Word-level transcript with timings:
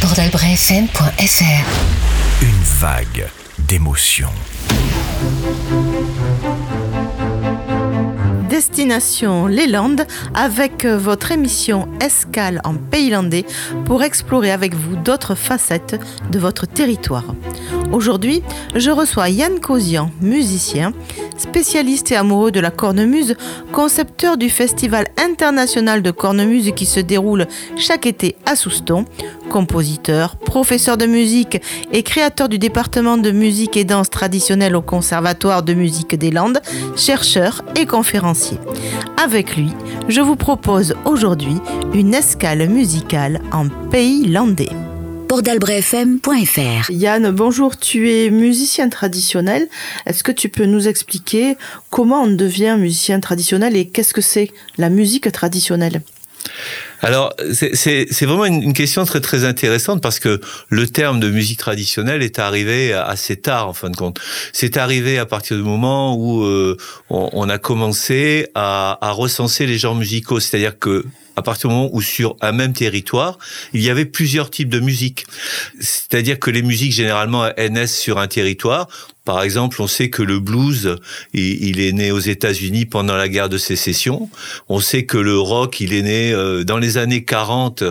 bordelbrefm.fr 0.00 2.42
Une 2.42 2.62
vague 2.80 3.28
d'émotions. 3.58 4.30
Destination 8.48 9.46
les 9.46 9.66
Landes 9.66 10.06
avec 10.34 10.84
euh, 10.84 10.96
votre 10.96 11.32
émission 11.32 11.88
Escale 12.00 12.60
en 12.64 12.74
Pays 12.74 13.10
Landais 13.10 13.44
pour 13.86 14.02
explorer 14.02 14.52
avec 14.52 14.74
vous 14.74 14.96
d'autres 14.96 15.34
facettes 15.34 16.00
de 16.30 16.38
votre 16.38 16.66
territoire. 16.66 17.34
Aujourd'hui, 17.92 18.42
je 18.74 18.90
reçois 18.90 19.30
Yann 19.30 19.60
Cosian, 19.60 20.10
musicien, 20.20 20.92
spécialiste 21.38 22.12
et 22.12 22.16
amoureux 22.16 22.50
de 22.50 22.60
la 22.60 22.70
cornemuse, 22.70 23.36
concepteur 23.72 24.36
du 24.36 24.50
Festival 24.50 25.06
international 25.16 26.02
de 26.02 26.10
cornemuse 26.10 26.72
qui 26.76 26.86
se 26.86 27.00
déroule 27.00 27.46
chaque 27.76 28.06
été 28.06 28.36
à 28.46 28.56
Souston, 28.56 29.04
compositeur, 29.48 30.36
professeur 30.36 30.96
de 30.96 31.06
musique 31.06 31.60
et 31.92 32.02
créateur 32.02 32.48
du 32.48 32.58
département 32.58 33.16
de 33.16 33.30
musique 33.30 33.76
et 33.76 33.84
danse 33.84 34.10
traditionnelle 34.10 34.76
au 34.76 34.82
Conservatoire 34.82 35.62
de 35.62 35.74
musique 35.74 36.14
des 36.14 36.30
Landes, 36.30 36.60
chercheur 36.96 37.62
et 37.76 37.86
conférencier. 37.86 38.58
Avec 39.22 39.56
lui, 39.56 39.70
je 40.08 40.20
vous 40.20 40.36
propose 40.36 40.94
aujourd'hui 41.04 41.56
une 41.94 42.14
escale 42.14 42.68
musicale 42.68 43.40
en 43.52 43.68
pays 43.90 44.26
landais 44.26 44.70
bordelbrefm.fr 45.28 46.90
Yann, 46.90 47.30
bonjour, 47.30 47.76
tu 47.76 48.10
es 48.10 48.30
musicien 48.30 48.88
traditionnel. 48.88 49.68
Est-ce 50.06 50.24
que 50.24 50.32
tu 50.32 50.48
peux 50.48 50.64
nous 50.64 50.88
expliquer 50.88 51.56
comment 51.90 52.22
on 52.22 52.28
devient 52.28 52.76
musicien 52.78 53.20
traditionnel 53.20 53.76
et 53.76 53.88
qu'est-ce 53.88 54.14
que 54.14 54.22
c'est 54.22 54.50
la 54.78 54.88
musique 54.88 55.30
traditionnelle? 55.30 56.00
Alors, 57.02 57.34
c'est 57.52 58.06
vraiment 58.22 58.46
une, 58.46 58.72
question 58.72 59.04
très 59.04 59.20
très 59.20 59.44
intéressante 59.44 60.00
parce 60.00 60.18
que 60.18 60.40
le 60.70 60.88
terme 60.88 61.20
de 61.20 61.30
musique 61.30 61.58
traditionnelle 61.58 62.22
est 62.22 62.38
arrivé 62.38 62.94
assez 62.94 63.36
tard 63.36 63.68
en 63.68 63.74
fin 63.74 63.90
de 63.90 63.96
compte. 63.96 64.18
C'est 64.54 64.78
arrivé 64.78 65.18
à 65.18 65.26
partir 65.26 65.58
du 65.58 65.62
moment 65.62 66.16
où 66.16 66.42
euh, 66.42 66.76
on, 67.10 67.48
a 67.50 67.58
commencé 67.58 68.48
à, 68.54 68.98
à 69.06 69.10
recenser 69.10 69.66
les 69.66 69.76
genres 69.76 69.94
musicaux, 69.94 70.40
c'est-à-dire 70.40 70.78
que 70.78 71.04
à 71.38 71.42
partir 71.42 71.70
du 71.70 71.76
moment 71.76 71.90
où 71.92 72.02
sur 72.02 72.36
un 72.40 72.52
même 72.52 72.72
territoire, 72.72 73.38
il 73.72 73.80
y 73.80 73.90
avait 73.90 74.04
plusieurs 74.04 74.50
types 74.50 74.68
de 74.68 74.80
musique. 74.80 75.24
C'est-à-dire 75.80 76.38
que 76.38 76.50
les 76.50 76.62
musiques 76.62 76.92
généralement 76.92 77.48
naissent 77.70 77.98
sur 77.98 78.18
un 78.18 78.26
territoire. 78.26 78.88
Par 79.28 79.42
exemple, 79.42 79.82
on 79.82 79.86
sait 79.86 80.08
que 80.08 80.22
le 80.22 80.40
blues, 80.40 80.96
il 81.34 81.80
est 81.80 81.92
né 81.92 82.10
aux 82.12 82.18
États-Unis 82.18 82.86
pendant 82.86 83.14
la 83.14 83.28
guerre 83.28 83.50
de 83.50 83.58
sécession. 83.58 84.30
On 84.70 84.80
sait 84.80 85.04
que 85.04 85.18
le 85.18 85.38
rock, 85.38 85.80
il 85.80 85.92
est 85.92 86.00
né 86.00 86.32
euh, 86.32 86.64
dans 86.64 86.78
les 86.78 86.96
années 86.96 87.24
40, 87.24 87.84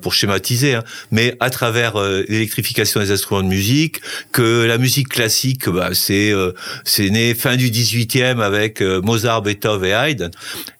pour 0.00 0.14
schématiser, 0.14 0.76
hein, 0.76 0.84
mais 1.10 1.36
à 1.40 1.50
travers 1.50 1.96
euh, 1.96 2.24
l'électrification 2.30 3.00
des 3.00 3.10
instruments 3.10 3.42
de 3.42 3.48
musique, 3.48 4.00
que 4.32 4.64
la 4.64 4.78
musique 4.78 5.10
classique, 5.10 5.68
bah, 5.68 5.90
c'est 5.92 6.32
euh, 6.32 6.52
c'est 6.84 7.10
né 7.10 7.34
fin 7.34 7.56
du 7.56 7.68
18e 7.68 8.40
avec 8.40 8.80
Mozart, 8.80 9.42
Beethoven 9.42 9.90
et 9.90 9.92
Haydn. 9.92 10.30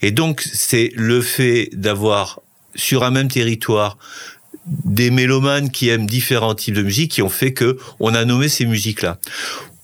Et 0.01 0.11
donc, 0.11 0.41
c'est 0.41 0.91
le 0.95 1.21
fait 1.21 1.69
d'avoir 1.75 2.41
sur 2.77 3.05
un 3.05 3.11
même 3.11 3.29
territoire 3.29 3.99
des 4.85 5.11
mélomanes 5.11 5.71
qui 5.71 5.89
aiment 5.89 6.07
différents 6.07 6.55
types 6.55 6.75
de 6.75 6.83
musique 6.83 7.13
qui 7.13 7.23
ont 7.23 7.29
fait 7.29 7.53
que 7.53 7.79
on 8.01 8.15
a 8.15 8.25
nommé 8.25 8.49
ces 8.49 8.67
musiques-là. 8.67 9.19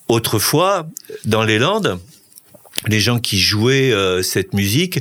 Autrefois, 0.08 0.86
dans 1.24 1.44
les 1.44 1.58
Landes, 1.58 1.98
les 2.88 3.00
gens 3.00 3.18
qui 3.18 3.38
jouaient 3.38 3.92
euh, 3.92 4.22
cette 4.22 4.52
musique, 4.52 5.00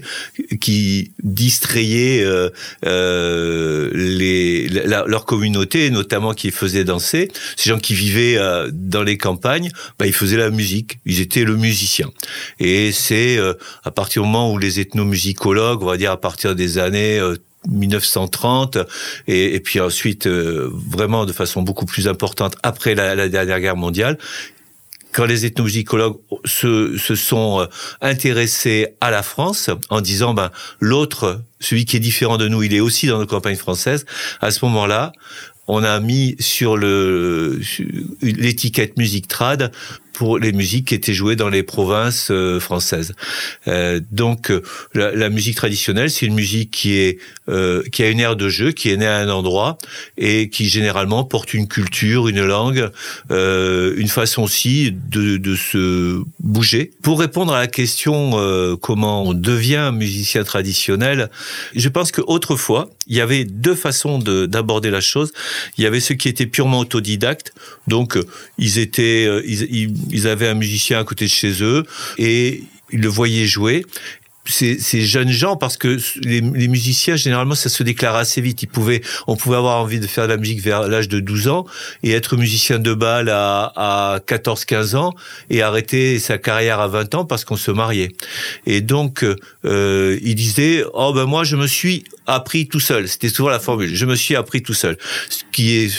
qui 0.61 1.11
distrayaient 1.21 2.23
euh, 2.23 2.49
euh, 2.85 3.89
leur 5.07 5.25
communauté, 5.25 5.89
notamment 5.89 6.33
qui 6.33 6.51
faisaient 6.51 6.83
danser, 6.83 7.29
ces 7.55 7.69
gens 7.69 7.79
qui 7.79 7.93
vivaient 7.93 8.39
dans 8.71 9.03
les 9.03 9.17
campagnes, 9.17 9.69
bah, 9.99 10.05
ils 10.05 10.13
faisaient 10.13 10.37
la 10.37 10.49
musique, 10.49 10.99
ils 11.05 11.19
étaient 11.19 11.43
le 11.43 11.57
musicien. 11.57 12.09
Et 12.59 12.91
c'est 12.91 13.39
à 13.83 13.91
partir 13.91 14.21
du 14.21 14.27
moment 14.27 14.51
où 14.51 14.57
les 14.57 14.79
ethnomusicologues, 14.79 15.81
on 15.81 15.87
va 15.87 15.97
dire 15.97 16.11
à 16.11 16.19
partir 16.19 16.55
des 16.55 16.77
années 16.77 17.21
1930 17.69 18.77
et, 19.27 19.55
et, 19.55 19.59
puis 19.59 19.79
ensuite 19.79 20.27
vraiment 20.27 21.25
de 21.25 21.31
façon 21.31 21.61
beaucoup 21.61 21.85
plus 21.85 22.07
importante 22.07 22.55
après 22.61 22.93
la, 22.93 23.15
la 23.15 23.29
dernière 23.29 23.59
guerre 23.61 23.77
mondiale 23.77 24.17
quand 25.13 25.25
les 25.25 25.45
ethnomusicologues 25.45 26.17
se, 26.45 26.97
se 26.97 27.15
sont 27.15 27.61
euh, 27.61 27.65
intéressés 28.01 28.87
à 28.99 29.11
la 29.11 29.23
France 29.23 29.69
en 29.89 30.01
disant 30.01 30.33
ben 30.33 30.51
l'autre, 30.79 31.41
celui 31.59 31.85
qui 31.85 31.95
est 31.97 32.01
différent 32.01 32.37
de 32.37 32.47
nous, 32.47 32.63
il 32.63 32.73
est 32.73 32.79
aussi 32.79 33.07
dans 33.07 33.19
nos 33.19 33.25
campagnes 33.25 33.55
françaises. 33.55 34.05
À 34.41 34.51
ce 34.51 34.65
moment-là, 34.65 35.13
on 35.67 35.83
a 35.83 35.99
mis 35.99 36.35
sur 36.39 36.77
l'étiquette 38.21 38.97
musique 38.97 39.27
trad 39.27 39.71
pour 40.13 40.37
les 40.37 40.51
musiques 40.51 40.89
qui 40.89 40.95
étaient 40.95 41.13
jouées 41.13 41.35
dans 41.35 41.49
les 41.49 41.63
provinces 41.63 42.29
euh, 42.31 42.59
françaises. 42.59 43.13
Euh, 43.67 43.99
donc 44.11 44.51
euh, 44.51 44.61
la, 44.93 45.29
musique 45.29 45.57
traditionnelle, 45.57 46.09
c'est 46.09 46.25
une 46.25 46.35
musique 46.35 46.71
qui 46.71 46.93
est 46.93 47.17
qui 47.91 48.03
a 48.03 48.09
une 48.09 48.21
aire 48.21 48.37
de 48.37 48.47
jeu, 48.47 48.71
qui 48.71 48.89
est 48.89 48.97
née 48.97 49.07
à 49.07 49.17
un 49.17 49.29
endroit 49.29 49.77
et 50.17 50.49
qui 50.49 50.69
généralement 50.69 51.25
porte 51.25 51.53
une 51.53 51.67
culture, 51.67 52.29
une 52.29 52.43
langue, 52.43 52.89
une 53.29 54.07
façon 54.07 54.43
aussi 54.43 54.93
de, 54.93 55.37
de 55.37 55.55
se 55.55 56.21
bouger. 56.39 56.91
Pour 57.01 57.19
répondre 57.19 57.53
à 57.53 57.59
la 57.59 57.67
question 57.67 58.31
comment 58.81 59.23
on 59.23 59.33
devient 59.33 59.91
musicien 59.93 60.43
traditionnel, 60.43 61.29
je 61.75 61.89
pense 61.89 62.11
que 62.11 62.21
autrefois 62.25 62.89
il 63.07 63.15
y 63.15 63.21
avait 63.21 63.43
deux 63.43 63.75
façons 63.75 64.19
d'aborder 64.19 64.89
la 64.89 65.01
chose. 65.01 65.33
Il 65.77 65.83
y 65.83 65.87
avait 65.87 65.99
ceux 65.99 66.15
qui 66.15 66.29
étaient 66.29 66.45
purement 66.45 66.79
autodidactes, 66.79 67.53
donc 67.87 68.17
ils 68.57 68.79
étaient 68.79 69.27
ils 69.45 69.93
ils 70.11 70.27
avaient 70.27 70.47
un 70.47 70.53
musicien 70.53 70.99
à 70.99 71.03
côté 71.03 71.25
de 71.25 71.29
chez 71.29 71.63
eux 71.63 71.83
et 72.17 72.63
ils 72.91 73.01
le 73.01 73.07
voyaient 73.07 73.47
jouer 73.47 73.85
ces, 74.45 74.77
ces, 74.79 75.01
jeunes 75.01 75.29
gens 75.29 75.55
parce 75.55 75.77
que 75.77 75.97
les, 76.23 76.41
les, 76.41 76.67
musiciens 76.67 77.15
généralement 77.15 77.55
ça 77.55 77.69
se 77.69 77.83
déclare 77.83 78.15
assez 78.15 78.41
vite. 78.41 78.63
Ils 78.63 78.67
pouvaient 78.67 79.01
on 79.27 79.35
pouvait 79.35 79.57
avoir 79.57 79.79
envie 79.81 79.99
de 79.99 80.07
faire 80.07 80.25
de 80.25 80.33
la 80.33 80.37
musique 80.37 80.61
vers 80.61 80.87
l'âge 80.87 81.07
de 81.07 81.19
12 81.19 81.47
ans 81.47 81.65
et 82.03 82.11
être 82.11 82.35
musicien 82.35 82.79
de 82.79 82.93
bal 82.93 83.29
à, 83.29 83.71
à 83.75 84.19
14 84.19 84.65
15 84.65 84.95
ans 84.95 85.13
et 85.49 85.61
arrêter 85.61 86.19
sa 86.19 86.37
carrière 86.37 86.79
à 86.79 86.87
20 86.87 87.15
ans 87.15 87.25
parce 87.25 87.45
qu'on 87.45 87.57
se 87.57 87.71
mariait. 87.71 88.09
Et 88.65 88.81
donc 88.81 89.25
euh, 89.65 90.19
il 90.21 90.35
disait 90.35 90.83
oh 90.93 91.13
ben 91.13 91.25
moi 91.25 91.43
je 91.43 91.55
me 91.55 91.67
suis 91.67 92.03
appris 92.27 92.67
tout 92.67 92.79
seul 92.79 93.07
c'était 93.07 93.29
souvent 93.29 93.49
la 93.49 93.59
formule 93.59 93.93
je 93.93 94.05
me 94.05 94.15
suis 94.15 94.35
appris 94.35 94.61
tout 94.61 94.73
seul 94.73 94.97
ce 95.29 95.43
qui 95.51 95.75
est 95.75 95.93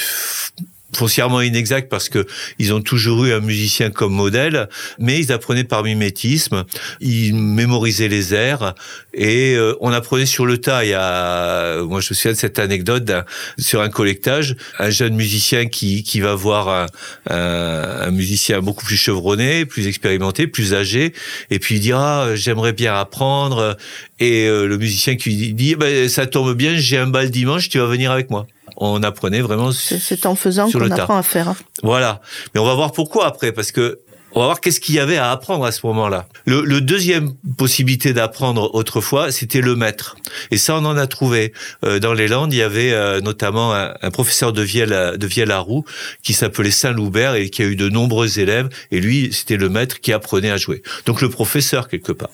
foncièrement 0.97 1.41
inexact 1.41 1.88
parce 1.88 2.09
que 2.09 2.27
ils 2.59 2.72
ont 2.72 2.81
toujours 2.81 3.25
eu 3.25 3.32
un 3.32 3.41
musicien 3.41 3.91
comme 3.91 4.12
modèle, 4.12 4.69
mais 4.99 5.19
ils 5.19 5.32
apprenaient 5.32 5.65
par 5.65 5.82
mimétisme, 5.82 6.65
ils 7.00 7.34
mémorisaient 7.34 8.09
les 8.09 8.34
airs 8.34 8.75
et 9.12 9.55
euh, 9.55 9.75
on 9.81 9.93
apprenait 9.93 10.27
sur 10.27 10.47
le 10.47 10.59
tas. 10.59 10.84
Il 10.84 10.91
y 10.91 10.94
a, 10.94 11.82
moi 11.82 12.00
je 12.00 12.10
me 12.10 12.15
souviens 12.15 12.32
de 12.32 12.37
cette 12.37 12.59
anecdote 12.59 13.10
sur 13.59 13.81
un 13.81 13.88
collectage, 13.88 14.56
un 14.78 14.91
jeune 14.91 15.15
musicien 15.15 15.66
qui 15.66 16.03
qui 16.03 16.21
va 16.21 16.34
voir 16.34 16.69
un, 16.69 16.87
un, 17.34 18.11
musicien 18.11 18.61
beaucoup 18.61 18.84
plus 18.84 18.97
chevronné, 18.97 19.65
plus 19.65 19.87
expérimenté, 19.87 20.47
plus 20.47 20.75
âgé, 20.75 21.12
et 21.50 21.59
puis 21.59 21.76
il 21.76 21.81
dira 21.81 22.34
j'aimerais 22.34 22.72
bien 22.72 22.94
apprendre 22.94 23.76
et 24.21 24.47
euh, 24.47 24.66
le 24.66 24.78
musicien 24.78 25.16
qui 25.16 25.53
dit 25.55 25.75
ben, 25.75 26.09
ça 26.09 26.26
tombe 26.26 26.55
bien, 26.55 26.76
j'ai 26.76 26.99
un 26.99 27.06
bal 27.06 27.31
dimanche, 27.31 27.69
tu 27.69 27.78
vas 27.78 27.87
venir 27.87 28.11
avec 28.11 28.31
moi 28.31 28.47
on 28.77 29.03
apprenait 29.03 29.41
vraiment. 29.41 29.73
C'est 29.73 30.27
en 30.27 30.35
faisant 30.35 30.71
qu'on 30.71 30.91
apprend 30.91 31.19
à 31.19 31.23
faire. 31.23 31.49
Hein. 31.49 31.57
Voilà. 31.83 32.21
Mais 32.55 32.61
on 32.61 32.65
va 32.65 32.75
voir 32.75 32.93
pourquoi 32.93 33.27
après, 33.27 33.53
parce 33.53 33.73
que 33.73 34.01
on 34.35 34.41
va 34.41 34.47
voir 34.47 34.61
qu'est-ce 34.61 34.81
qu'il 34.81 34.97
y 34.97 34.99
avait 34.99 35.17
à 35.17 35.31
apprendre 35.31 35.65
à 35.65 35.71
ce 35.71 35.87
moment-là. 35.87 36.27
Le, 36.45 36.81
deuxième 36.81 37.35
possibilité 37.57 38.12
d'apprendre 38.12 38.75
autrefois, 38.75 39.31
c'était 39.31 39.61
le 39.61 39.77
maître. 39.77 40.17
Et 40.51 40.59
ça, 40.59 40.75
on 40.75 40.85
en 40.85 40.97
a 40.97 41.07
trouvé. 41.07 41.53
Euh, 41.85 42.01
dans 42.01 42.12
les 42.12 42.27
Landes, 42.27 42.53
il 42.53 42.59
y 42.59 42.62
avait 42.62 42.93
euh, 42.93 43.21
notamment 43.21 43.73
un, 43.73 44.11
professeur 44.11 44.53
de 44.53 44.61
Vielle, 44.61 45.17
de 45.17 45.27
Vielle 45.27 45.53
à 45.53 45.61
Roux 45.61 45.85
qui 46.23 46.32
s'appelait 46.32 46.73
Saint-Loubert 46.73 47.37
et 47.37 47.49
qui 47.49 47.62
a 47.62 47.67
eu 47.67 47.77
de 47.77 47.88
nombreux 47.88 48.41
élèves. 48.41 48.69
Et 48.91 49.00
lui, 49.00 49.32
c'était 49.32 49.56
le 49.56 49.69
maître 49.69 50.00
qui 50.00 50.12
apprenait 50.12 50.50
à 50.50 50.56
jouer. 50.56 50.82
Donc 51.06 51.20
le 51.20 51.31
professeur 51.31 51.87
quelque 51.88 52.12
part. 52.12 52.31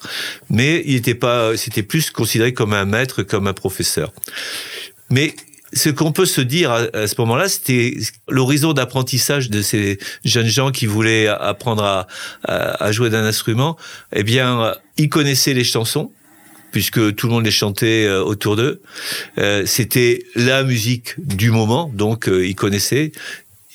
Mais 0.48 0.82
il 0.86 0.94
n'était 0.94 1.14
pas, 1.14 1.56
c'était 1.56 1.82
plus 1.82 2.10
considéré 2.10 2.54
comme 2.54 2.72
un 2.72 2.86
maître, 2.86 3.22
comme 3.22 3.46
un 3.46 3.52
professeur. 3.52 4.12
Mais 5.10 5.34
ce 5.72 5.88
qu'on 5.88 6.12
peut 6.12 6.26
se 6.26 6.40
dire 6.40 6.70
à, 6.70 7.06
ce 7.06 7.14
moment-là, 7.18 7.48
c'était 7.48 7.96
l'horizon 8.28 8.72
d'apprentissage 8.72 9.50
de 9.50 9.62
ces 9.62 9.98
jeunes 10.24 10.46
gens 10.46 10.70
qui 10.70 10.86
voulaient 10.86 11.28
apprendre 11.28 12.06
à, 12.44 12.92
jouer 12.92 13.10
d'un 13.10 13.24
instrument. 13.24 13.76
Eh 14.12 14.22
bien, 14.22 14.74
ils 14.96 15.08
connaissaient 15.08 15.54
les 15.54 15.64
chansons 15.64 16.10
puisque 16.72 17.14
tout 17.14 17.26
le 17.26 17.32
monde 17.32 17.44
les 17.44 17.50
chantait 17.50 18.06
euh, 18.06 18.22
autour 18.22 18.56
d'eux. 18.56 18.80
Euh, 19.38 19.64
c'était 19.66 20.24
la 20.34 20.62
musique 20.62 21.14
du 21.18 21.50
moment, 21.50 21.90
donc 21.92 22.28
euh, 22.28 22.46
ils 22.46 22.54
connaissaient. 22.54 23.12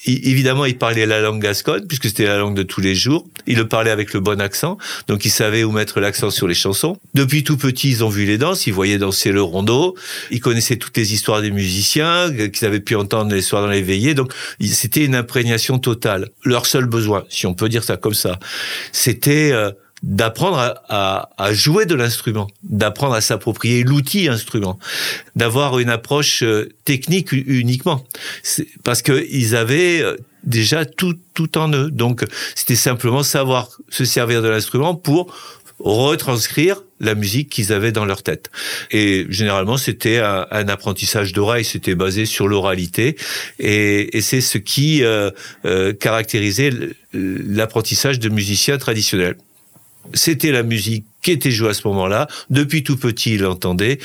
Évidemment, 0.06 0.66
il 0.66 0.78
parlait 0.78 1.06
la 1.06 1.22
langue 1.22 1.42
gasconne, 1.42 1.88
puisque 1.88 2.06
c'était 2.06 2.25
la 2.25 2.38
langue 2.38 2.56
de 2.56 2.63
tous 2.63 2.81
les 2.81 2.96
jours. 2.96 3.28
Il 3.48 3.57
le 3.57 3.68
parlait 3.68 3.92
avec 3.92 4.13
le 4.13 4.19
bon 4.19 4.40
accent, 4.42 4.78
donc 5.07 5.25
il 5.25 5.30
savait 5.30 5.63
où 5.63 5.72
mettre 5.72 6.00
l'accent 6.00 6.31
sur 6.31 6.48
les 6.48 6.54
chansons. 6.54 6.98
Depuis 7.13 7.44
tout 7.44 7.57
petit, 7.57 7.90
ils 7.90 8.04
ont 8.04 8.10
vu 8.10 8.25
les 8.25 8.38
danses, 8.38 8.68
ils 8.68 8.74
voyaient 8.74 8.98
danser 8.98 9.31
le 9.31 9.42
rondeau, 9.42 9.96
ils 10.31 10.40
connaissaient 10.40 10.78
toutes 10.78 10.98
les 10.98 11.13
histoires 11.13 11.42
des 11.42 11.52
musiciens, 11.52 12.31
qu'ils 12.31 12.66
avaient 12.66 12.80
pu 12.80 12.96
entendre 12.96 13.34
les 13.34 13.42
soirs 13.42 13.62
dans 13.62 13.69
les 13.69 13.81
veillées, 13.81 14.13
donc 14.13 14.31
c'était 14.62 15.06
une 15.06 15.16
imprégnation 15.16 15.80
totale. 15.80 16.30
Leur 16.44 16.66
seul 16.66 16.86
besoin, 16.86 17.25
si 17.30 17.46
on 17.46 17.54
peut 17.54 17.69
dire 17.69 17.84
ça 17.84 17.98
comme 17.98 18.13
ça, 18.13 18.40
c'était... 18.92 19.51
Euh, 19.51 19.72
d'apprendre 20.06 20.75
à, 20.88 21.30
à, 21.36 21.54
jouer 21.54 21.88
de 21.88 21.96
l'instrument, 21.96 22.48
d'apprendre 22.62 23.16
à 23.16 23.22
s'approprier 23.22 23.84
l'outil 23.84 24.28
instrument, 24.28 24.78
d'avoir 25.36 25.80
une 25.80 25.90
approche 25.90 26.44
euh, 26.44 26.69
technique 26.86 27.31
uniquement, 27.31 28.06
parce 28.84 29.02
que 29.02 29.25
ils 29.31 29.56
avaient 29.56 30.04
euh, 30.04 30.16
déjà 30.44 30.86
tout 30.86 31.16
tout 31.34 31.57
en 31.57 31.74
eux. 31.74 31.90
Donc 31.90 32.24
c'était 32.54 32.75
simplement 32.75 33.24
savoir 33.24 33.69
se 33.90 34.06
servir 34.06 34.44
de 34.44 34.48
l'instrument 34.48 34.94
pour 34.94 35.34
retranscrire 35.80 36.84
la 37.00 37.16
musique 37.16 37.50
qu'ils 37.50 37.74
avaient 37.74 37.92
dans 37.92 38.06
leur 38.06 38.22
tête. 38.22 38.51
Et 38.92 39.25
généralement, 39.30 39.78
c'était 39.78 40.19
un, 40.19 40.46
apprentissage 40.69 41.34
d'oreille, 41.34 41.66
c'était 41.66 41.96
basé 41.96 42.25
sur 42.25 42.48
l'oralité, 42.48 43.18
et, 43.60 44.16
et 44.16 44.22
c'est 44.22 44.40
ce 44.40 44.58
qui 44.58 45.04
euh, 45.04 45.31
caractérisait 46.00 46.69
l'apprentissage 47.12 48.19
de 48.19 48.30
musiciens 48.30 48.78
traditionnels 48.78 49.36
c'était 50.13 50.52
la 50.52 50.63
musique 50.63 51.06
qui 51.22 51.31
était 51.31 51.52
jouée 51.52 51.69
à 51.69 51.74
ce 51.74 51.88
moment-là. 51.88 52.28
Depuis 52.50 52.84
tout 52.84 52.98
petit, 52.98 53.36
ils 53.36 53.42
l'entendaient. 53.42 54.00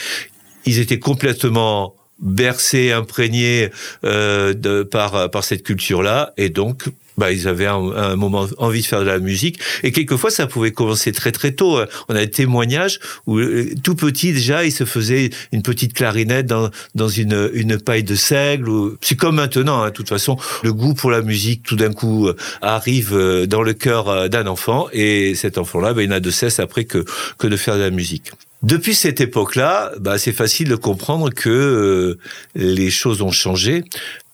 Ils 0.66 0.78
étaient 0.78 0.98
complètement 0.98 1.94
bercés, 2.18 2.92
imprégnés 2.92 3.70
euh, 4.04 4.84
par 4.84 5.30
par 5.30 5.44
cette 5.44 5.62
culture-là, 5.62 6.32
et 6.36 6.50
donc 6.50 6.84
bah, 7.16 7.32
ils 7.32 7.48
avaient 7.48 7.66
un, 7.66 8.16
moment 8.16 8.46
envie 8.58 8.80
de 8.80 8.86
faire 8.86 9.00
de 9.00 9.06
la 9.06 9.18
musique. 9.18 9.58
Et 9.82 9.92
quelquefois, 9.92 10.30
ça 10.30 10.46
pouvait 10.46 10.72
commencer 10.72 11.12
très 11.12 11.32
très 11.32 11.52
tôt. 11.52 11.80
On 12.08 12.14
a 12.14 12.20
des 12.20 12.30
témoignages 12.30 12.98
où 13.26 13.38
euh, 13.38 13.74
tout 13.82 13.94
petit 13.94 14.32
déjà, 14.32 14.64
il 14.64 14.72
se 14.72 14.84
faisait 14.84 15.30
une 15.52 15.62
petite 15.62 15.92
clarinette 15.92 16.46
dans, 16.46 16.70
dans 16.94 17.08
une, 17.08 17.50
une 17.52 17.78
paille 17.78 18.04
de 18.04 18.14
seigle. 18.14 18.96
C'est 19.00 19.16
comme 19.16 19.36
maintenant. 19.36 19.82
Hein, 19.82 19.88
de 19.88 19.94
toute 19.94 20.08
façon, 20.08 20.36
le 20.62 20.72
goût 20.72 20.94
pour 20.94 21.10
la 21.10 21.22
musique, 21.22 21.62
tout 21.62 21.76
d'un 21.76 21.92
coup, 21.92 22.28
euh, 22.28 22.36
arrive 22.62 23.14
euh, 23.14 23.46
dans 23.46 23.62
le 23.62 23.74
cœur 23.74 24.28
d'un 24.28 24.46
enfant. 24.46 24.88
Et 24.92 25.34
cet 25.34 25.58
enfant-là, 25.58 25.94
bah, 25.94 26.02
il 26.02 26.08
n'a 26.08 26.20
de 26.20 26.30
cesse 26.30 26.60
après 26.60 26.84
que, 26.84 27.04
que 27.38 27.46
de 27.46 27.56
faire 27.56 27.76
de 27.76 27.82
la 27.82 27.90
musique. 27.90 28.32
Depuis 28.62 28.94
cette 28.94 29.22
époque-là, 29.22 29.92
bah, 29.98 30.18
c'est 30.18 30.32
facile 30.32 30.68
de 30.68 30.76
comprendre 30.76 31.30
que 31.30 32.18
les 32.54 32.90
choses 32.90 33.22
ont 33.22 33.30
changé. 33.30 33.84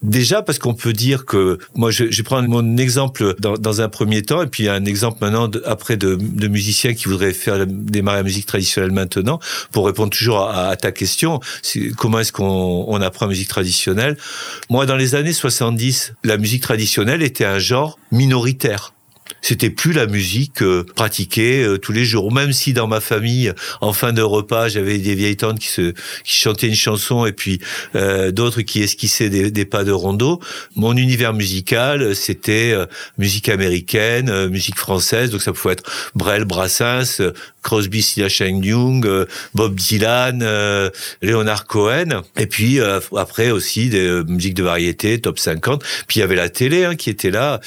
Déjà 0.02 0.42
parce 0.42 0.58
qu'on 0.58 0.74
peut 0.74 0.92
dire 0.92 1.24
que 1.24 1.58
moi 1.74 1.90
je, 1.90 2.10
je 2.10 2.22
prends 2.22 2.42
mon 2.42 2.76
exemple 2.76 3.34
dans, 3.38 3.54
dans, 3.54 3.80
un 3.80 3.88
premier 3.88 4.22
temps 4.22 4.42
et 4.42 4.46
puis 4.46 4.68
un 4.68 4.84
exemple 4.84 5.18
maintenant 5.22 5.48
de, 5.48 5.62
après 5.64 5.96
de, 5.96 6.16
de, 6.16 6.48
musiciens 6.48 6.92
qui 6.92 7.08
voudraient 7.08 7.32
faire 7.32 7.66
démarrer 7.66 8.18
la 8.18 8.22
musique 8.22 8.44
traditionnelle 8.44 8.92
maintenant 8.92 9.40
pour 9.72 9.86
répondre 9.86 10.10
toujours 10.10 10.40
à, 10.40 10.68
à 10.68 10.76
ta 10.76 10.92
question 10.92 11.40
comment 11.96 12.20
est-ce 12.20 12.30
qu'on 12.30 12.84
on 12.86 13.00
apprend 13.00 13.24
la 13.24 13.30
musique 13.30 13.48
traditionnelle? 13.48 14.18
Moi 14.68 14.84
dans 14.84 14.96
les 14.96 15.14
années 15.14 15.32
70 15.32 16.12
la 16.24 16.36
musique 16.36 16.62
traditionnelle 16.62 17.22
était 17.22 17.46
un 17.46 17.58
genre 17.58 17.98
minoritaire 18.12 18.92
c'était 19.46 19.70
plus 19.70 19.92
la 19.92 20.06
musique 20.06 20.60
euh, 20.60 20.84
pratiquée 20.96 21.62
euh, 21.62 21.78
tous 21.78 21.92
les 21.92 22.04
jours. 22.04 22.32
Même 22.32 22.52
si 22.52 22.72
dans 22.72 22.88
ma 22.88 23.00
famille, 23.00 23.52
en 23.80 23.92
fin 23.92 24.12
de 24.12 24.20
repas, 24.20 24.66
j'avais 24.66 24.98
des 24.98 25.14
vieilles 25.14 25.36
tantes 25.36 25.60
qui 25.60 25.68
se 25.68 25.92
qui 26.24 26.34
chantaient 26.34 26.66
une 26.66 26.74
chanson 26.74 27.26
et 27.26 27.32
puis 27.32 27.60
euh, 27.94 28.32
d'autres 28.32 28.62
qui 28.62 28.82
esquissaient 28.82 29.28
des, 29.28 29.52
des, 29.52 29.64
pas 29.64 29.84
de 29.84 29.92
rondeau. 29.92 30.40
Mon 30.74 30.96
univers 30.96 31.32
musical, 31.32 32.16
c'était 32.16 32.74
musique 33.18 33.48
américaine, 33.48 34.48
musique 34.48 34.78
française. 34.78 35.30
Donc 35.30 35.42
ça 35.42 35.52
pouvait 35.52 35.74
être 35.74 35.84
Brel, 36.16 36.44
Brassens, 36.44 37.22
Crosby, 37.62 38.02
Stills, 38.02 38.64
Young, 38.64 39.08
Bob 39.54 39.76
Dylan, 39.76 40.44
Leonard 41.22 41.66
Cohen. 41.66 42.22
Et 42.36 42.46
puis 42.46 42.80
après 43.16 43.52
aussi 43.52 43.90
des 43.90 44.22
musiques 44.26 44.54
de 44.54 44.64
variété, 44.64 45.20
top 45.20 45.38
50. 45.38 45.84
Puis 46.08 46.16
il 46.16 46.20
y 46.20 46.22
avait 46.22 46.34
la 46.34 46.48
télé 46.48 46.84
hein, 46.84 46.96
qui 46.96 47.10
était 47.10 47.30
là. 47.30 47.60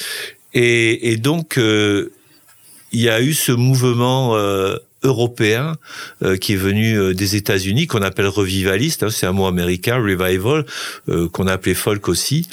Et, 0.53 1.17
donc, 1.17 1.57
euh, 1.57 2.11
il 2.91 3.01
y 3.01 3.09
a 3.09 3.21
eu 3.21 3.33
ce 3.33 3.51
mouvement 3.51 4.35
euh, 4.35 4.77
européen 5.03 5.75
euh, 6.23 6.37
qui 6.37 6.53
est 6.53 6.57
venu 6.57 7.13
des 7.13 7.35
États-Unis, 7.35 7.87
qu'on 7.87 8.01
appelle 8.01 8.27
revivaliste, 8.27 9.03
hein, 9.03 9.09
c'est 9.09 9.27
un 9.27 9.31
mot 9.31 9.45
américain, 9.45 9.97
revival, 9.97 10.65
qu'on 11.31 11.47
a 11.47 11.53
appelé 11.53 11.75
folk 11.75 12.09
aussi, 12.09 12.49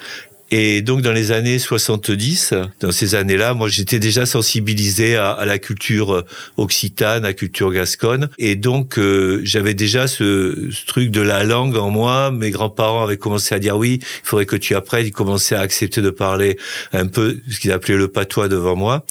et 0.53 0.81
donc 0.81 1.03
dans 1.03 1.13
les 1.13 1.33
années 1.33 1.59
70, 1.59 2.55
dans 2.81 2.93
ces 2.93 3.17
années-là, 3.17 3.53
moi 3.55 3.69
j'étais 3.69 3.99
déjà 3.99 4.27
sensibilisé 4.27 5.17
à, 5.17 5.45
la 5.45 5.59
culture 5.59 6.15
euh, 6.15 6.25
occitane, 6.57 7.25
à 7.25 7.29
la 7.29 7.35
culture 7.35 7.73
gasconne, 7.73 8.29
et 8.39 8.55
donc 8.55 8.97
euh, 8.99 9.41
j'avais 9.43 9.75
déjà 9.75 10.07
ce, 10.07 10.71
truc 10.87 11.11
de 11.11 11.21
la 11.21 11.43
langue 11.43 11.77
en 11.77 11.91
moi. 11.91 12.31
Mes 12.31 12.51
grands-parents 12.51 13.03
avaient 13.03 13.17
commencé 13.17 13.57
à 13.57 13.59
dire 13.59 13.77
oui, 13.77 13.99
il 14.01 14.29
faudrait 14.29 14.47
que 14.47 14.55
tu 14.55 14.77
apprennes. 14.77 15.07
Ils 15.07 15.13
commençaient 15.13 15.57
à 15.57 15.61
accepter 15.61 16.01
de 16.01 16.11
parler 16.11 16.59
un 16.93 17.07
peu 17.07 17.39
ce 17.51 17.59
qu'ils 17.59 17.73
appelaient 17.73 17.97
le 17.97 18.09
patois 18.09 18.47
devant 18.49 18.77
moi. 18.77 19.05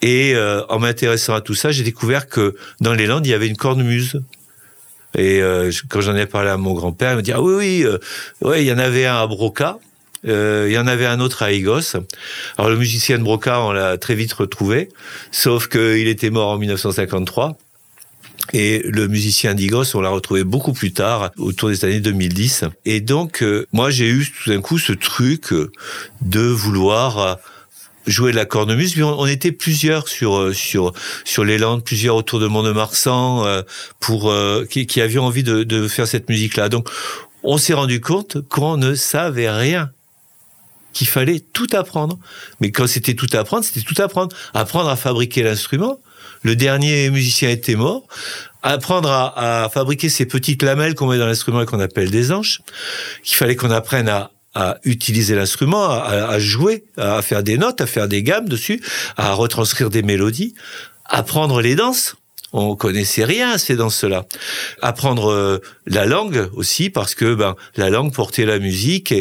Et 0.00 0.34
euh, 0.34 0.66
en 0.68 0.80
m'intéressant 0.80 1.34
à 1.34 1.40
tout 1.40 1.54
ça, 1.54 1.70
j'ai 1.70 1.84
découvert 1.84 2.28
que 2.28 2.56
dans 2.80 2.92
les 2.92 3.06
Landes, 3.06 3.24
il 3.24 3.30
y 3.30 3.34
avait 3.34 3.46
une 3.46 3.56
cornemuse. 3.56 4.20
Et 5.16 5.42
quand 5.90 6.00
j'en 6.00 6.16
ai 6.16 6.24
parlé 6.24 6.48
à 6.48 6.56
mon 6.56 6.72
grand-père, 6.72 7.12
il 7.12 7.16
me 7.18 7.22
dit 7.22 7.32
ah 7.32 7.42
oui 7.42 7.54
oui, 7.54 7.86
ouais, 8.40 8.64
il 8.64 8.66
y 8.66 8.72
en 8.72 8.78
avait 8.78 9.04
un 9.04 9.16
à 9.16 9.26
Broca. 9.26 9.78
Euh, 10.26 10.66
il 10.68 10.72
y 10.72 10.78
en 10.78 10.86
avait 10.86 11.06
un 11.06 11.20
autre 11.20 11.42
à 11.42 11.52
Igos. 11.52 11.96
Alors 12.56 12.70
le 12.70 12.76
musicien 12.76 13.18
de 13.18 13.24
Broca, 13.24 13.60
on 13.60 13.72
l'a 13.72 13.98
très 13.98 14.14
vite 14.14 14.32
retrouvé, 14.32 14.88
sauf 15.30 15.68
qu'il 15.68 16.08
était 16.08 16.30
mort 16.30 16.50
en 16.50 16.58
1953. 16.58 17.56
Et 18.52 18.82
le 18.84 19.06
musicien 19.06 19.54
d'Igos, 19.54 19.94
on 19.94 20.00
l'a 20.00 20.08
retrouvé 20.08 20.42
beaucoup 20.42 20.72
plus 20.72 20.92
tard, 20.92 21.30
autour 21.38 21.68
des 21.68 21.84
années 21.84 22.00
2010. 22.00 22.64
Et 22.84 23.00
donc, 23.00 23.42
euh, 23.42 23.66
moi, 23.72 23.90
j'ai 23.90 24.08
eu 24.08 24.26
tout 24.26 24.50
d'un 24.50 24.60
coup 24.60 24.78
ce 24.78 24.92
truc 24.92 25.54
de 26.22 26.40
vouloir 26.40 27.38
jouer 28.06 28.32
de 28.32 28.36
la 28.36 28.44
cornemuse. 28.44 29.00
On, 29.00 29.20
on 29.20 29.26
était 29.26 29.52
plusieurs 29.52 30.08
sur 30.08 30.52
sur 30.54 30.92
sur 31.24 31.44
les 31.44 31.56
Landes, 31.56 31.84
plusieurs 31.84 32.16
autour 32.16 32.40
de 32.40 32.48
Mont-de-Marsan, 32.48 33.46
euh, 33.46 33.62
pour 34.00 34.32
qui, 34.68 34.86
qui 34.86 35.00
avions 35.00 35.24
envie 35.24 35.44
de, 35.44 35.62
de 35.62 35.86
faire 35.86 36.08
cette 36.08 36.28
musique-là. 36.28 36.68
Donc, 36.68 36.88
on 37.44 37.58
s'est 37.58 37.74
rendu 37.74 38.00
compte 38.00 38.38
qu'on 38.48 38.76
ne 38.76 38.94
savait 38.94 39.50
rien 39.50 39.90
qu'il 40.92 41.06
fallait 41.06 41.40
tout 41.40 41.68
apprendre. 41.72 42.18
Mais 42.60 42.70
quand 42.70 42.86
c'était 42.86 43.14
tout 43.14 43.28
apprendre, 43.32 43.64
c'était 43.64 43.80
tout 43.80 44.00
apprendre. 44.00 44.34
Apprendre 44.54 44.88
à 44.88 44.96
fabriquer 44.96 45.42
l'instrument. 45.42 45.98
Le 46.42 46.56
dernier 46.56 47.10
musicien 47.10 47.50
était 47.50 47.76
mort. 47.76 48.06
Apprendre 48.62 49.10
à, 49.10 49.68
fabriquer 49.72 50.08
ces 50.08 50.26
petites 50.26 50.62
lamelles 50.62 50.94
qu'on 50.94 51.06
met 51.06 51.18
dans 51.18 51.26
l'instrument 51.26 51.62
et 51.62 51.66
qu'on 51.66 51.80
appelle 51.80 52.10
des 52.10 52.32
anches. 52.32 52.60
Qu'il 53.22 53.36
fallait 53.36 53.56
qu'on 53.56 53.70
apprenne 53.70 54.08
à, 54.08 54.30
utiliser 54.84 55.34
l'instrument, 55.34 55.88
à, 55.88 56.28
à, 56.28 56.38
jouer, 56.38 56.84
à 56.98 57.22
faire 57.22 57.42
des 57.42 57.56
notes, 57.56 57.80
à 57.80 57.86
faire 57.86 58.06
des 58.06 58.22
gammes 58.22 58.48
dessus, 58.48 58.82
à 59.16 59.32
retranscrire 59.32 59.88
des 59.88 60.02
mélodies. 60.02 60.54
Apprendre 61.06 61.60
les 61.60 61.74
danses 61.74 62.16
on 62.52 62.76
connaissait 62.76 63.24
rien 63.24 63.52
à 63.52 63.58
ces 63.58 63.76
danses-là. 63.76 64.26
Apprendre 64.80 65.30
euh, 65.30 65.58
la 65.86 66.04
langue 66.04 66.48
aussi 66.54 66.90
parce 66.90 67.14
que 67.14 67.34
ben 67.34 67.56
la 67.76 67.90
langue 67.90 68.12
portait 68.12 68.44
la 68.44 68.58
musique 68.58 69.14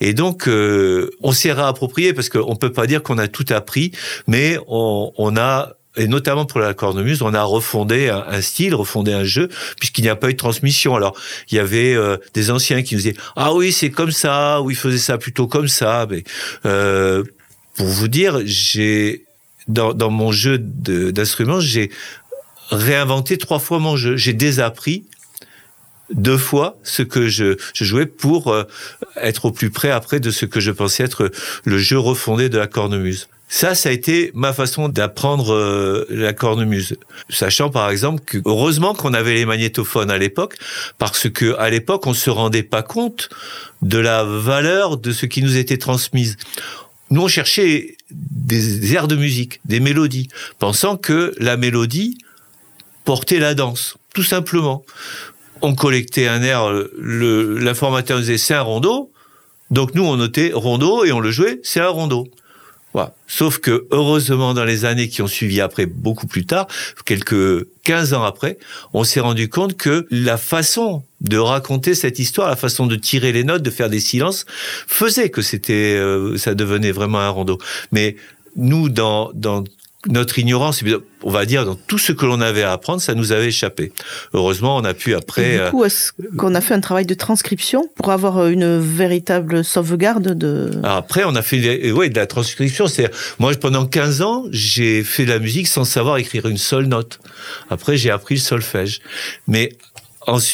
et, 0.00 0.14
donc 0.14 0.48
euh, 0.48 1.10
on 1.20 1.32
s'est 1.32 1.52
réapproprié 1.52 2.12
parce 2.12 2.28
qu'on 2.28 2.56
peut 2.56 2.72
pas 2.72 2.86
dire 2.86 3.02
qu'on 3.02 3.18
a 3.18 3.28
tout 3.28 3.46
appris, 3.50 3.92
mais 4.26 4.58
on, 4.68 5.36
a 5.36 5.72
et 5.96 6.08
notamment 6.08 6.44
pour 6.44 6.60
la 6.60 6.74
cornemuse, 6.74 7.22
on 7.22 7.34
a 7.34 7.42
refondé 7.42 8.08
un, 8.08 8.40
style, 8.40 8.74
refondé 8.74 9.12
un 9.12 9.24
jeu, 9.24 9.48
puisqu'il 9.78 10.02
n'y 10.02 10.10
a 10.10 10.16
pas 10.16 10.28
eu 10.28 10.32
de 10.32 10.38
transmission. 10.38 10.94
Alors, 10.94 11.16
il 11.50 11.56
y 11.56 11.58
avait 11.58 11.94
euh, 11.94 12.18
des 12.34 12.50
anciens 12.50 12.82
qui 12.82 12.94
nous 12.94 13.00
disaient 13.00 13.16
ah 13.34 13.54
oui 13.54 13.72
c'est 13.72 13.90
comme 13.90 14.12
ça, 14.12 14.60
ou 14.60 14.70
ils 14.70 14.76
faisaient 14.76 14.98
ça 14.98 15.18
plutôt 15.18 15.46
comme 15.46 15.68
ça. 15.68 16.06
Mais 16.08 16.22
pour 16.62 17.86
vous 17.86 18.08
dire, 18.08 18.40
j'ai 18.44 19.26
dans, 19.68 19.92
dans 19.92 20.10
mon 20.10 20.32
jeu 20.32 20.58
d'instruments, 20.58 21.60
j'ai 21.60 21.90
réinventé 22.70 23.38
trois 23.38 23.58
fois 23.58 23.78
mon 23.78 23.96
jeu. 23.96 24.16
J'ai 24.16 24.32
désappris 24.32 25.04
deux 26.10 26.38
fois 26.38 26.78
ce 26.82 27.02
que 27.02 27.28
je, 27.28 27.56
jouais 27.74 28.06
pour 28.06 28.52
euh, 28.52 28.64
être 29.16 29.46
au 29.46 29.52
plus 29.52 29.70
près 29.70 29.90
après 29.90 30.20
de 30.20 30.30
ce 30.30 30.46
que 30.46 30.60
je 30.60 30.70
pensais 30.70 31.04
être 31.04 31.30
le 31.64 31.78
jeu 31.78 31.98
refondé 31.98 32.48
de 32.48 32.58
la 32.58 32.66
cornemuse. 32.66 33.28
Ça, 33.48 33.76
ça 33.76 33.90
a 33.90 33.92
été 33.92 34.32
ma 34.34 34.52
façon 34.52 34.88
d'apprendre 34.88 35.54
euh, 35.54 36.04
la 36.10 36.32
cornemuse. 36.32 36.96
Sachant 37.28 37.70
par 37.70 37.90
exemple 37.90 38.22
que 38.24 38.38
heureusement 38.44 38.92
qu'on 38.92 39.14
avait 39.14 39.34
les 39.34 39.46
magnétophones 39.46 40.10
à 40.10 40.18
l'époque, 40.18 40.56
parce 40.98 41.28
que 41.28 41.56
à 41.58 41.70
l'époque 41.70 42.06
on 42.06 42.14
se 42.14 42.30
rendait 42.30 42.64
pas 42.64 42.82
compte 42.82 43.28
de 43.82 43.98
la 43.98 44.24
valeur 44.24 44.96
de 44.96 45.12
ce 45.12 45.26
qui 45.26 45.42
nous 45.42 45.56
était 45.56 45.78
transmise. 45.78 46.36
Nous 47.10 47.22
on 47.22 47.28
cherchait 47.28 47.96
des 48.10 48.94
airs 48.94 49.06
de 49.06 49.14
musique, 49.14 49.60
des 49.64 49.78
mélodies, 49.78 50.28
pensant 50.58 50.96
que 50.96 51.32
la 51.38 51.56
mélodie 51.56 52.18
porter 53.06 53.38
la 53.38 53.54
danse, 53.54 53.96
tout 54.14 54.24
simplement. 54.24 54.84
On 55.62 55.74
collectait 55.74 56.26
un 56.26 56.42
air, 56.42 56.70
l'informateur 56.98 58.18
nous 58.18 58.24
disait 58.24 58.36
c'est 58.36 58.52
un 58.52 58.60
rondeau, 58.60 59.10
Donc 59.70 59.94
nous, 59.94 60.04
on 60.04 60.16
notait 60.16 60.50
rondo 60.52 61.04
et 61.04 61.12
on 61.12 61.20
le 61.20 61.30
jouait, 61.30 61.60
c'est 61.62 61.80
un 61.80 61.88
rondo. 61.88 62.28
Voilà. 62.92 63.14
Sauf 63.26 63.58
que 63.58 63.86
heureusement, 63.90 64.54
dans 64.54 64.64
les 64.64 64.84
années 64.84 65.08
qui 65.08 65.22
ont 65.22 65.26
suivi 65.26 65.60
après, 65.60 65.86
beaucoup 65.86 66.26
plus 66.26 66.46
tard, 66.46 66.66
quelques 67.04 67.66
15 67.84 68.14
ans 68.14 68.22
après, 68.22 68.58
on 68.92 69.04
s'est 69.04 69.20
rendu 69.20 69.48
compte 69.48 69.76
que 69.76 70.06
la 70.10 70.36
façon 70.36 71.02
de 71.20 71.38
raconter 71.38 71.94
cette 71.94 72.18
histoire, 72.18 72.48
la 72.48 72.56
façon 72.56 72.86
de 72.86 72.96
tirer 72.96 73.32
les 73.32 73.44
notes, 73.44 73.62
de 73.62 73.70
faire 73.70 73.90
des 73.90 74.00
silences, 74.00 74.46
faisait 74.86 75.30
que 75.30 75.42
c'était, 75.42 75.96
euh, 75.96 76.38
ça 76.38 76.54
devenait 76.54 76.92
vraiment 76.92 77.20
un 77.20 77.28
rondo. 77.28 77.58
Mais 77.92 78.16
nous, 78.56 78.88
dans, 78.88 79.30
dans 79.34 79.62
notre 80.08 80.38
ignorance, 80.38 80.82
on 81.22 81.30
va 81.30 81.46
dire, 81.46 81.64
dans 81.64 81.74
tout 81.74 81.98
ce 81.98 82.12
que 82.12 82.26
l'on 82.26 82.40
avait 82.40 82.62
à 82.62 82.72
apprendre, 82.72 83.00
ça 83.00 83.14
nous 83.14 83.32
avait 83.32 83.48
échappé. 83.48 83.92
Heureusement, 84.34 84.76
on 84.76 84.84
a 84.84 84.94
pu 84.94 85.14
après. 85.14 85.54
Et 85.54 85.64
du 85.64 85.70
coup, 85.70 85.84
est-ce 85.84 86.12
qu'on 86.36 86.54
a 86.54 86.60
fait 86.60 86.74
un 86.74 86.80
travail 86.80 87.06
de 87.06 87.14
transcription 87.14 87.88
pour 87.96 88.12
avoir 88.12 88.38
euh, 88.38 88.50
une 88.50 88.78
véritable 88.78 89.64
sauvegarde 89.64 90.34
de. 90.34 90.70
Après, 90.84 91.24
on 91.24 91.34
a 91.34 91.42
fait 91.42 91.90
ouais, 91.92 92.08
de 92.08 92.16
la 92.16 92.26
transcription. 92.26 92.86
C'est 92.86 93.10
moi, 93.38 93.52
pendant 93.54 93.86
15 93.86 94.22
ans, 94.22 94.44
j'ai 94.50 95.02
fait 95.02 95.24
de 95.24 95.32
la 95.32 95.38
musique 95.38 95.66
sans 95.66 95.84
savoir 95.84 96.18
écrire 96.18 96.46
une 96.46 96.58
seule 96.58 96.86
note. 96.86 97.18
Après, 97.70 97.96
j'ai 97.96 98.10
appris 98.10 98.36
le 98.36 98.40
solfège. 98.40 99.00
Mais 99.48 99.70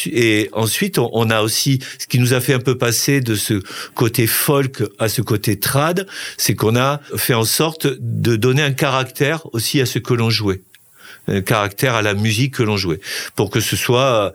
et 0.05 0.49
ensuite, 0.53 0.99
on 0.99 1.29
a 1.29 1.41
aussi 1.41 1.79
ce 1.99 2.07
qui 2.07 2.19
nous 2.19 2.33
a 2.33 2.41
fait 2.41 2.53
un 2.53 2.59
peu 2.59 2.77
passer 2.77 3.21
de 3.21 3.35
ce 3.35 3.61
côté 3.95 4.27
folk 4.27 4.83
à 4.99 5.09
ce 5.09 5.21
côté 5.21 5.59
trad, 5.59 6.07
c'est 6.37 6.55
qu'on 6.55 6.75
a 6.75 6.99
fait 7.15 7.33
en 7.33 7.45
sorte 7.45 7.87
de 7.99 8.35
donner 8.35 8.61
un 8.61 8.73
caractère 8.73 9.47
aussi 9.53 9.81
à 9.81 9.85
ce 9.85 9.99
que 9.99 10.13
l'on 10.13 10.29
jouait. 10.29 10.61
Un 11.29 11.41
caractère 11.41 11.95
à 11.95 12.01
la 12.01 12.15
musique 12.15 12.55
que 12.55 12.63
l'on 12.63 12.75
jouait, 12.75 12.99
pour 13.37 13.49
que 13.49 13.61
ce 13.61 13.77
soit 13.77 14.33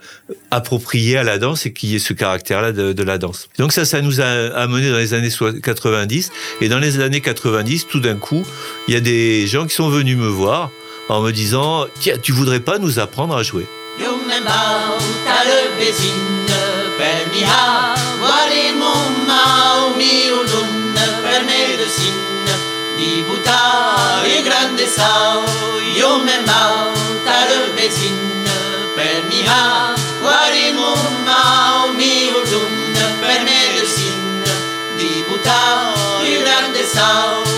approprié 0.50 1.18
à 1.18 1.22
la 1.22 1.36
danse 1.36 1.66
et 1.66 1.72
qu'il 1.74 1.90
y 1.90 1.96
ait 1.96 1.98
ce 1.98 2.14
caractère-là 2.14 2.72
de, 2.72 3.02
la 3.02 3.18
danse. 3.18 3.50
Donc 3.58 3.74
ça, 3.74 3.84
ça 3.84 4.00
nous 4.00 4.22
a 4.22 4.24
amené 4.24 4.90
dans 4.90 4.96
les 4.96 5.12
années 5.12 5.28
90, 5.62 6.30
et 6.62 6.68
dans 6.70 6.78
les 6.78 7.00
années 7.00 7.20
90, 7.20 7.88
tout 7.88 8.00
d'un 8.00 8.16
coup, 8.16 8.42
il 8.88 8.94
y 8.94 8.96
a 8.96 9.00
des 9.00 9.46
gens 9.46 9.66
qui 9.66 9.74
sont 9.74 9.90
venus 9.90 10.16
me 10.16 10.28
voir 10.28 10.70
en 11.10 11.20
me 11.20 11.30
disant, 11.30 11.86
tiens, 12.00 12.16
tu 12.20 12.32
voudrais 12.32 12.60
pas 12.60 12.78
nous 12.78 12.98
apprendre 12.98 13.36
à 13.36 13.42
jouer? 13.42 13.66
mijn 14.28 14.42
mouw, 14.42 14.96
televisione 15.24 16.60
per 16.96 17.26
mi 17.32 17.42
ha, 17.44 17.94
guarimo 18.18 18.92
mau, 19.26 19.94
mio 19.96 20.42
non 20.52 20.92
per 21.22 21.44
me 21.44 21.76
de 21.76 21.86
medicina, 21.86 22.54
di 22.96 23.24
buttare 23.26 24.42
grande 24.42 24.86
sau, 24.86 25.44
io 25.94 26.22
me 26.24 26.40
mau, 26.44 26.92
televisione 27.24 28.56
per 28.94 29.22
mi 29.28 29.46
ha, 29.46 29.94
guarimo 30.20 30.94
mau, 31.24 31.92
mio 31.92 32.42
non 32.50 32.72
per 33.20 33.40
me 33.44 33.62
de 33.72 33.80
medicina, 33.80 34.52
di 34.96 35.24
buttare 35.26 36.38
grande 36.42 36.84
sao. 36.84 37.57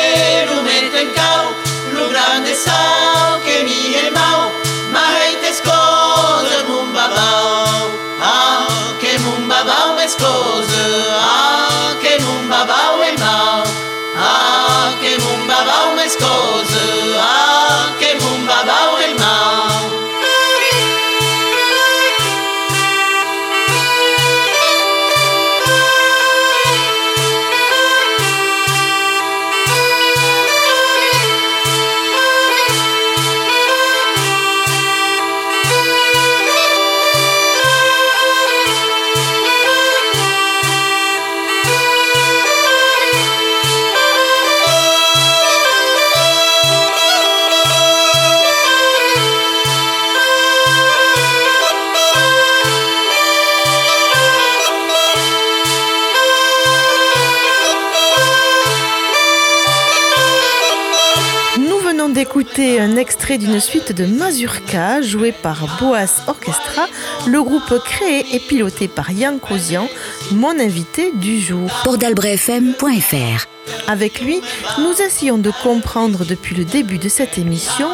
un 62.81 62.95
extrait 62.95 63.37
d'une 63.37 63.59
suite 63.59 63.91
de 63.91 64.07
Mazurka 64.07 65.03
jouée 65.03 65.31
par 65.31 65.77
Boas 65.79 66.23
Orchestra, 66.27 66.87
le 67.27 67.43
groupe 67.43 67.77
créé 67.85 68.25
et 68.33 68.39
piloté 68.39 68.87
par 68.87 69.11
Yann 69.11 69.39
Kosian, 69.39 69.87
mon 70.31 70.59
invité 70.59 71.11
du 71.13 71.39
jour. 71.39 71.69
Pordalbrefm.fr 71.83 73.45
Avec 73.87 74.21
lui, 74.21 74.41
nous 74.79 74.93
essayons 74.99 75.37
de 75.37 75.51
comprendre 75.61 76.25
depuis 76.25 76.55
le 76.55 76.65
début 76.65 76.97
de 76.97 77.07
cette 77.07 77.37
émission 77.37 77.87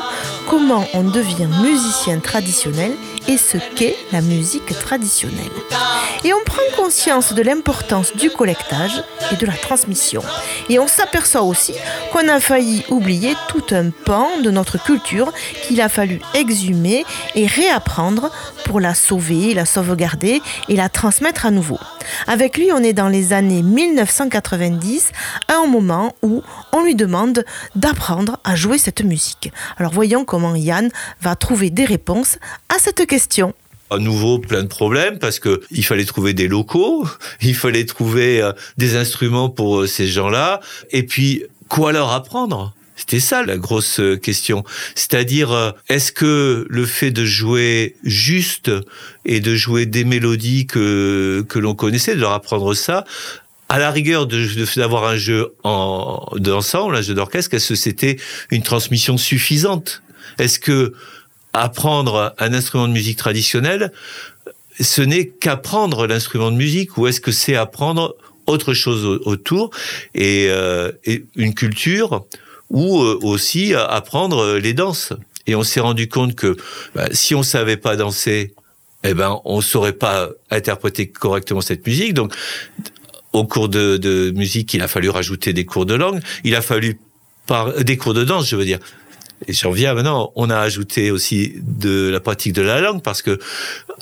comment 0.47 0.87
on 0.93 1.03
devient 1.03 1.49
musicien 1.61 2.19
traditionnel 2.19 2.93
et 3.27 3.37
ce 3.37 3.57
qu'est 3.75 3.97
la 4.13 4.21
musique 4.21 4.79
traditionnelle. 4.79 5.51
Et 6.23 6.33
on 6.33 6.43
prend 6.45 6.61
conscience 6.75 7.33
de 7.33 7.41
l'importance 7.41 8.15
du 8.15 8.29
collectage 8.29 9.03
et 9.31 9.35
de 9.35 9.45
la 9.45 9.53
transmission. 9.53 10.21
Et 10.69 10.79
on 10.79 10.87
s'aperçoit 10.87 11.43
aussi 11.43 11.73
qu'on 12.11 12.27
a 12.27 12.39
failli 12.39 12.83
oublier 12.89 13.35
tout 13.49 13.63
un 13.71 13.91
pan 13.91 14.27
de 14.43 14.49
notre 14.49 14.81
culture 14.81 15.31
qu'il 15.63 15.79
a 15.81 15.89
fallu 15.89 16.19
exhumer 16.33 17.05
et 17.35 17.45
réapprendre 17.45 18.31
pour 18.65 18.79
la 18.79 18.93
sauver, 18.93 19.53
la 19.53 19.65
sauvegarder 19.65 20.41
et 20.69 20.75
la 20.75 20.89
transmettre 20.89 21.45
à 21.45 21.51
nouveau. 21.51 21.79
Avec 22.25 22.57
lui, 22.57 22.71
on 22.71 22.83
est 22.83 22.93
dans 22.93 23.09
les 23.09 23.33
années 23.33 23.61
1990, 23.61 25.11
à 25.47 25.55
un 25.63 25.67
moment 25.67 26.15
où 26.23 26.41
on 26.73 26.83
lui 26.83 26.95
demande 26.95 27.45
d'apprendre 27.75 28.39
à 28.43 28.55
jouer 28.55 28.77
cette 28.77 29.03
musique. 29.03 29.51
Alors 29.77 29.91
voyons 29.91 30.25
comment 30.25 30.55
Yann 30.55 30.89
va 31.21 31.35
trouver 31.35 31.69
des 31.69 31.85
réponses 31.85 32.37
à 32.69 32.79
cette 32.79 33.05
question 33.05 33.53
à 33.89 33.97
nouveau 33.97 34.39
plein 34.39 34.63
de 34.63 34.67
problèmes 34.67 35.19
parce 35.19 35.39
que 35.39 35.61
il 35.71 35.85
fallait 35.85 36.05
trouver 36.05 36.33
des 36.33 36.47
locaux, 36.47 37.07
il 37.41 37.55
fallait 37.55 37.85
trouver 37.85 38.41
euh, 38.41 38.51
des 38.77 38.95
instruments 38.95 39.49
pour 39.49 39.81
euh, 39.81 39.87
ces 39.87 40.07
gens-là. 40.07 40.59
Et 40.91 41.03
puis 41.03 41.43
quoi 41.69 41.91
leur 41.91 42.11
apprendre? 42.11 42.73
C'était 42.95 43.19
ça 43.19 43.43
la 43.43 43.57
grosse 43.57 43.99
euh, 43.99 44.17
question. 44.17 44.63
C'est-à-dire, 44.95 45.75
est-ce 45.87 46.11
que 46.11 46.65
le 46.67 46.85
fait 46.85 47.11
de 47.11 47.25
jouer 47.25 47.95
juste 48.03 48.71
et 49.23 49.39
de 49.39 49.55
jouer 49.55 49.85
des 49.85 50.03
mélodies 50.03 50.65
que, 50.65 51.45
que 51.47 51.59
l'on 51.59 51.75
connaissait, 51.75 52.15
de 52.15 52.21
leur 52.21 52.31
apprendre 52.31 52.73
ça, 52.73 53.05
à 53.69 53.79
la 53.79 53.91
rigueur 53.91 54.27
d'avoir 54.27 55.05
un 55.05 55.17
jeu 55.17 55.53
en, 55.63 56.25
d'ensemble, 56.37 56.95
un 56.95 57.01
jeu 57.01 57.13
d'orchestre, 57.13 57.53
est-ce 57.53 57.69
que 57.69 57.75
c'était 57.75 58.17
une 58.49 58.63
transmission 58.63 59.17
suffisante? 59.17 60.01
Est-ce 60.39 60.59
que 60.59 60.93
apprendre 61.61 62.33
un 62.39 62.53
instrument 62.53 62.87
de 62.87 62.93
musique 62.93 63.17
traditionnel, 63.17 63.91
ce 64.79 65.01
n'est 65.01 65.27
qu'apprendre 65.27 66.07
l'instrument 66.07 66.51
de 66.51 66.57
musique 66.57 66.97
ou 66.97 67.07
est-ce 67.07 67.21
que 67.21 67.31
c'est 67.31 67.55
apprendre 67.55 68.15
autre 68.45 68.73
chose 68.73 69.05
autour 69.25 69.71
et, 70.13 70.47
euh, 70.49 70.91
et 71.03 71.25
une 71.35 71.53
culture 71.53 72.25
ou 72.69 73.01
euh, 73.01 73.19
aussi 73.21 73.73
apprendre 73.73 74.57
les 74.57 74.73
danses. 74.73 75.13
Et 75.47 75.55
on 75.55 75.63
s'est 75.63 75.79
rendu 75.79 76.07
compte 76.07 76.35
que 76.35 76.57
bah, 76.93 77.07
si 77.11 77.35
on 77.35 77.43
savait 77.43 77.77
pas 77.77 77.95
danser, 77.95 78.53
eh 79.03 79.13
ben 79.13 79.39
on 79.45 79.61
saurait 79.61 79.93
pas 79.93 80.29
interpréter 80.51 81.07
correctement 81.07 81.61
cette 81.61 81.85
musique. 81.85 82.13
Donc 82.13 82.33
au 83.33 83.45
cours 83.45 83.69
de, 83.69 83.97
de 83.97 84.31
musique, 84.31 84.73
il 84.73 84.81
a 84.81 84.87
fallu 84.87 85.09
rajouter 85.09 85.53
des 85.53 85.65
cours 85.65 85.85
de 85.85 85.93
langue. 85.93 86.21
Il 86.43 86.55
a 86.55 86.61
fallu 86.61 86.99
par 87.45 87.73
des 87.83 87.97
cours 87.97 88.13
de 88.13 88.23
danse, 88.23 88.47
je 88.47 88.55
veux 88.55 88.65
dire. 88.65 88.79
Et 89.45 89.53
j'en 89.53 89.71
viens 89.71 89.93
maintenant, 89.93 90.31
on 90.35 90.49
a 90.49 90.57
ajouté 90.57 91.11
aussi 91.11 91.53
de 91.61 92.09
la 92.09 92.19
pratique 92.19 92.53
de 92.53 92.61
la 92.61 92.81
langue 92.81 93.01
parce 93.03 93.21
que 93.21 93.39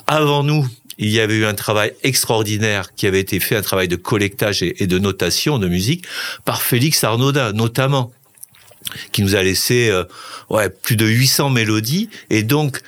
avant 0.06 0.42
nous, 0.42 0.66
il 0.98 1.10
y 1.10 1.20
avait 1.20 1.36
eu 1.36 1.44
un 1.44 1.54
travail 1.54 1.92
extraordinaire 2.02 2.94
qui 2.94 3.06
avait 3.06 3.20
été 3.20 3.38
fait, 3.38 3.56
un 3.56 3.62
travail 3.62 3.88
de 3.88 3.96
collectage 3.96 4.62
et 4.62 4.86
de 4.86 4.98
notation 4.98 5.58
de 5.58 5.68
musique 5.68 6.06
par 6.44 6.62
Félix 6.62 7.04
Arnaudin, 7.04 7.52
notamment 7.52 8.12
qui 9.12 9.22
nous 9.22 9.34
a 9.34 9.42
laissé 9.42 9.88
euh, 9.90 10.04
ouais, 10.50 10.68
plus 10.68 10.96
de 10.96 11.06
800 11.06 11.50
mélodies 11.50 12.08
et 12.30 12.42
donc 12.42 12.80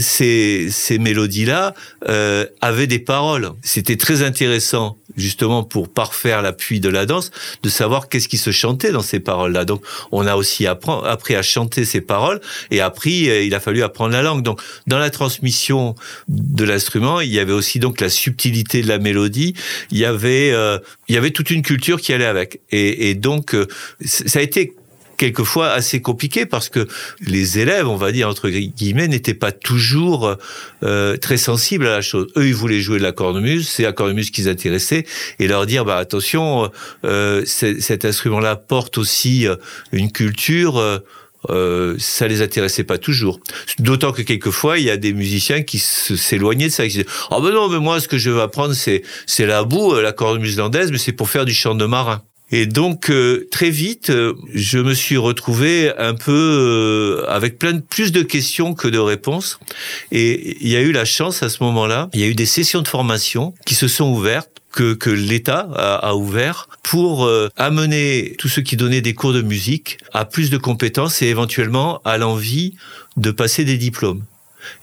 ces, 0.00 0.68
ces 0.70 0.98
mélodies-là 0.98 1.74
euh, 2.08 2.46
avaient 2.60 2.86
des 2.86 2.98
paroles. 2.98 3.50
C'était 3.62 3.96
très 3.96 4.22
intéressant 4.22 4.96
justement 5.18 5.64
pour 5.64 5.88
parfaire 5.88 6.42
l'appui 6.42 6.80
de 6.80 6.88
la 6.88 7.06
danse 7.06 7.30
de 7.62 7.68
savoir 7.68 8.08
qu'est-ce 8.08 8.28
qui 8.28 8.38
se 8.38 8.50
chantait 8.50 8.92
dans 8.92 9.02
ces 9.02 9.20
paroles-là. 9.20 9.64
Donc 9.64 9.82
on 10.12 10.26
a 10.26 10.36
aussi 10.36 10.66
appris 10.66 11.34
à 11.34 11.42
chanter 11.42 11.84
ces 11.84 12.00
paroles 12.00 12.40
et 12.70 12.80
appris 12.80 13.28
euh, 13.28 13.42
il 13.42 13.54
a 13.54 13.60
fallu 13.60 13.82
apprendre 13.82 14.12
la 14.12 14.22
langue. 14.22 14.42
Donc 14.42 14.60
dans 14.86 14.98
la 14.98 15.10
transmission 15.10 15.94
de 16.28 16.64
l'instrument, 16.64 17.20
il 17.20 17.32
y 17.32 17.38
avait 17.38 17.52
aussi 17.52 17.78
donc 17.78 18.00
la 18.00 18.08
subtilité 18.08 18.82
de 18.82 18.88
la 18.88 18.98
mélodie, 18.98 19.54
il 19.90 19.98
y 19.98 20.04
avait 20.04 20.50
euh, 20.52 20.78
il 21.08 21.14
y 21.14 21.18
avait 21.18 21.30
toute 21.30 21.50
une 21.50 21.62
culture 21.62 22.00
qui 22.00 22.12
allait 22.12 22.24
avec 22.24 22.60
et, 22.70 23.14
donc 23.14 23.54
euh, 23.54 23.66
ça 24.04 24.38
a 24.38 24.42
été 24.42 24.74
quelquefois 25.18 25.70
assez 25.70 26.00
compliqué 26.00 26.46
parce 26.46 26.70
que 26.70 26.88
les 27.20 27.58
élèves, 27.58 27.86
on 27.88 27.96
va 27.96 28.12
dire 28.12 28.28
entre 28.28 28.48
guillemets, 28.48 29.08
n'étaient 29.08 29.34
pas 29.34 29.52
toujours 29.52 30.36
euh, 30.82 31.16
très 31.18 31.36
sensibles 31.36 31.86
à 31.86 31.90
la 31.90 32.00
chose. 32.00 32.28
Eux, 32.36 32.46
ils 32.46 32.54
voulaient 32.54 32.80
jouer 32.80 32.98
de 32.98 33.02
la 33.02 33.12
cornemuse, 33.12 33.68
c'est 33.68 33.82
la 33.82 33.92
cornemuse 33.92 34.30
qui 34.30 34.42
les 34.42 34.48
intéressait, 34.48 35.04
et 35.38 35.48
leur 35.48 35.66
dire, 35.66 35.84
bah 35.84 35.98
attention, 35.98 36.70
euh, 37.04 37.44
cet 37.44 38.04
instrument-là 38.04 38.56
porte 38.56 38.96
aussi 38.96 39.46
euh, 39.46 39.56
une 39.92 40.10
culture. 40.10 41.02
Euh, 41.50 41.94
ça 41.98 42.26
les 42.26 42.42
intéressait 42.42 42.82
pas 42.82 42.98
toujours. 42.98 43.38
D'autant 43.78 44.10
que 44.10 44.22
quelquefois 44.22 44.78
il 44.78 44.84
y 44.84 44.90
a 44.90 44.96
des 44.96 45.12
musiciens 45.12 45.62
qui 45.62 45.78
s'éloignaient 45.78 46.66
de 46.66 46.72
ça. 46.72 46.82
Qui 46.82 46.90
disaient 46.90 47.06
oh 47.30 47.40
ben 47.40 47.52
non 47.52 47.68
mais 47.68 47.78
moi 47.78 48.00
ce 48.00 48.08
que 48.08 48.18
je 48.18 48.30
veux 48.30 48.40
apprendre 48.40 48.74
c'est 48.74 49.02
c'est 49.24 49.46
la 49.46 49.62
boue, 49.62 49.94
la 50.00 50.12
cornemuse 50.12 50.56
landaise, 50.58 50.90
mais 50.90 50.98
c'est 50.98 51.12
pour 51.12 51.30
faire 51.30 51.44
du 51.44 51.54
chant 51.54 51.76
de 51.76 51.86
marin. 51.86 52.22
Et 52.50 52.66
donc 52.66 53.10
euh, 53.10 53.46
très 53.50 53.70
vite, 53.70 54.10
euh, 54.10 54.34
je 54.54 54.78
me 54.78 54.94
suis 54.94 55.18
retrouvé 55.18 55.92
un 55.98 56.14
peu 56.14 56.32
euh, 56.32 57.26
avec 57.28 57.58
plein 57.58 57.74
de, 57.74 57.80
plus 57.80 58.10
de 58.10 58.22
questions 58.22 58.74
que 58.74 58.88
de 58.88 58.98
réponses. 58.98 59.60
Et 60.12 60.56
il 60.60 60.68
y 60.68 60.76
a 60.76 60.80
eu 60.80 60.92
la 60.92 61.04
chance 61.04 61.42
à 61.42 61.50
ce 61.50 61.62
moment-là, 61.64 62.08
il 62.14 62.20
y 62.20 62.24
a 62.24 62.26
eu 62.26 62.34
des 62.34 62.46
sessions 62.46 62.80
de 62.80 62.88
formation 62.88 63.54
qui 63.66 63.74
se 63.74 63.86
sont 63.86 64.10
ouvertes 64.10 64.50
que, 64.72 64.94
que 64.94 65.10
l'État 65.10 65.68
a, 65.74 65.96
a, 65.96 66.14
ouvert 66.14 66.68
pour 66.82 67.28
amener 67.56 68.36
tous 68.38 68.48
ceux 68.48 68.62
qui 68.62 68.76
donnaient 68.76 69.00
des 69.00 69.14
cours 69.14 69.32
de 69.32 69.42
musique 69.42 69.98
à 70.12 70.24
plus 70.24 70.50
de 70.50 70.58
compétences 70.58 71.20
et 71.22 71.26
éventuellement 71.26 72.00
à 72.04 72.18
l'envie 72.18 72.74
de 73.16 73.30
passer 73.30 73.64
des 73.64 73.76
diplômes. 73.76 74.22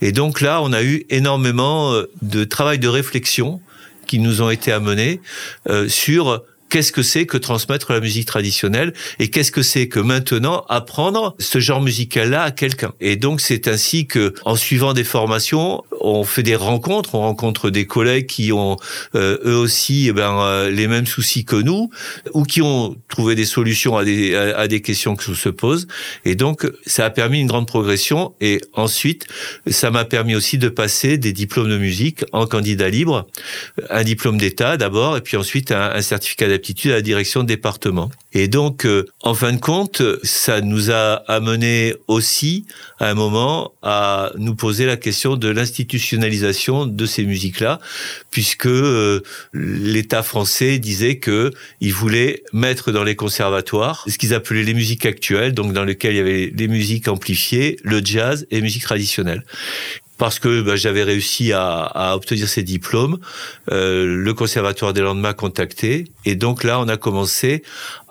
Et 0.02 0.12
donc 0.12 0.40
là, 0.40 0.60
on 0.60 0.72
a 0.72 0.82
eu 0.82 1.04
énormément 1.08 1.94
de 2.20 2.44
travail 2.44 2.78
de 2.78 2.88
réflexion 2.88 3.60
qui 4.06 4.18
nous 4.18 4.40
ont 4.40 4.50
été 4.50 4.72
amenés 4.72 5.20
euh, 5.68 5.88
sur 5.88 6.42
qu'est-ce 6.68 6.92
que 6.92 7.02
c'est 7.02 7.26
que 7.26 7.36
transmettre 7.36 7.92
la 7.92 8.00
musique 8.00 8.26
traditionnelle 8.26 8.92
et 9.18 9.28
qu'est-ce 9.28 9.52
que 9.52 9.62
c'est 9.62 9.88
que 9.88 10.00
maintenant 10.00 10.64
apprendre 10.68 11.34
ce 11.38 11.60
genre 11.60 11.80
musical-là 11.80 12.42
à 12.42 12.50
quelqu'un. 12.50 12.92
Et 13.00 13.16
donc 13.16 13.40
c'est 13.40 13.68
ainsi 13.68 14.06
que, 14.06 14.34
en 14.44 14.56
suivant 14.56 14.92
des 14.92 15.04
formations, 15.04 15.84
on 16.00 16.24
fait 16.24 16.42
des 16.42 16.56
rencontres, 16.56 17.14
on 17.14 17.20
rencontre 17.20 17.70
des 17.70 17.86
collègues 17.86 18.26
qui 18.26 18.52
ont 18.52 18.76
euh, 19.14 19.38
eux 19.44 19.56
aussi 19.56 20.08
eh 20.08 20.12
ben, 20.12 20.38
euh, 20.40 20.70
les 20.70 20.86
mêmes 20.86 21.06
soucis 21.06 21.44
que 21.44 21.56
nous 21.56 21.90
ou 22.32 22.42
qui 22.44 22.62
ont 22.62 22.96
trouvé 23.08 23.34
des 23.34 23.44
solutions 23.44 23.96
à 23.96 24.04
des, 24.04 24.34
à, 24.34 24.68
des 24.68 24.80
questions 24.80 25.16
qui 25.16 25.34
se 25.34 25.48
posent. 25.48 25.86
Et 26.24 26.34
donc 26.34 26.70
ça 26.86 27.04
a 27.04 27.10
permis 27.10 27.40
une 27.40 27.46
grande 27.46 27.66
progression. 27.66 28.34
Et 28.40 28.60
ensuite, 28.72 29.26
ça 29.66 29.90
m'a 29.90 30.04
permis 30.04 30.34
aussi 30.34 30.58
de 30.58 30.68
passer 30.68 31.18
des 31.18 31.32
diplômes 31.32 31.68
de 31.68 31.78
musique 31.78 32.24
en 32.32 32.46
candidat 32.46 32.88
libre, 32.88 33.26
un 33.90 34.04
diplôme 34.04 34.38
d'État 34.38 34.76
d'abord, 34.76 35.16
et 35.16 35.20
puis 35.20 35.36
ensuite 35.36 35.72
un, 35.72 35.90
un 35.92 36.02
certificat 36.02 36.48
à 36.84 36.88
la 36.88 37.02
direction 37.02 37.42
de 37.42 37.48
département. 37.48 38.10
Et 38.32 38.48
donc, 38.48 38.84
euh, 38.84 39.06
en 39.22 39.34
fin 39.34 39.52
de 39.52 39.60
compte, 39.60 40.02
ça 40.22 40.60
nous 40.60 40.90
a 40.90 41.14
amené 41.26 41.94
aussi, 42.06 42.66
à 42.98 43.08
un 43.10 43.14
moment, 43.14 43.72
à 43.82 44.32
nous 44.36 44.54
poser 44.54 44.84
la 44.84 44.96
question 44.96 45.36
de 45.36 45.48
l'institutionnalisation 45.48 46.86
de 46.86 47.06
ces 47.06 47.24
musiques-là, 47.24 47.80
puisque 48.30 48.66
euh, 48.66 49.22
l'État 49.52 50.22
français 50.22 50.78
disait 50.78 51.18
que 51.18 51.50
il 51.80 51.94
voulait 51.94 52.42
mettre 52.52 52.92
dans 52.92 53.04
les 53.04 53.16
conservatoires 53.16 54.04
ce 54.06 54.18
qu'ils 54.18 54.34
appelaient 54.34 54.64
les 54.64 54.74
musiques 54.74 55.06
actuelles, 55.06 55.54
donc 55.54 55.72
dans 55.72 55.84
lesquelles 55.84 56.14
il 56.14 56.18
y 56.18 56.20
avait 56.20 56.52
les 56.54 56.68
musiques 56.68 57.08
amplifiées, 57.08 57.78
le 57.82 58.04
jazz 58.04 58.46
et 58.50 58.60
musique 58.60 58.82
traditionnelle 58.82 59.44
parce 60.18 60.38
que 60.38 60.62
bah, 60.62 60.76
j'avais 60.76 61.02
réussi 61.02 61.52
à, 61.52 61.82
à, 61.82 62.14
obtenir 62.16 62.48
ces 62.48 62.62
diplômes. 62.62 63.18
Euh, 63.70 64.04
le 64.16 64.34
conservatoire 64.34 64.92
des 64.92 65.00
Landes 65.00 65.20
m'a 65.20 65.34
contacté 65.34 66.04
et 66.24 66.34
donc 66.34 66.64
là 66.64 66.80
on 66.80 66.88
a 66.88 66.96
commencé 66.96 67.62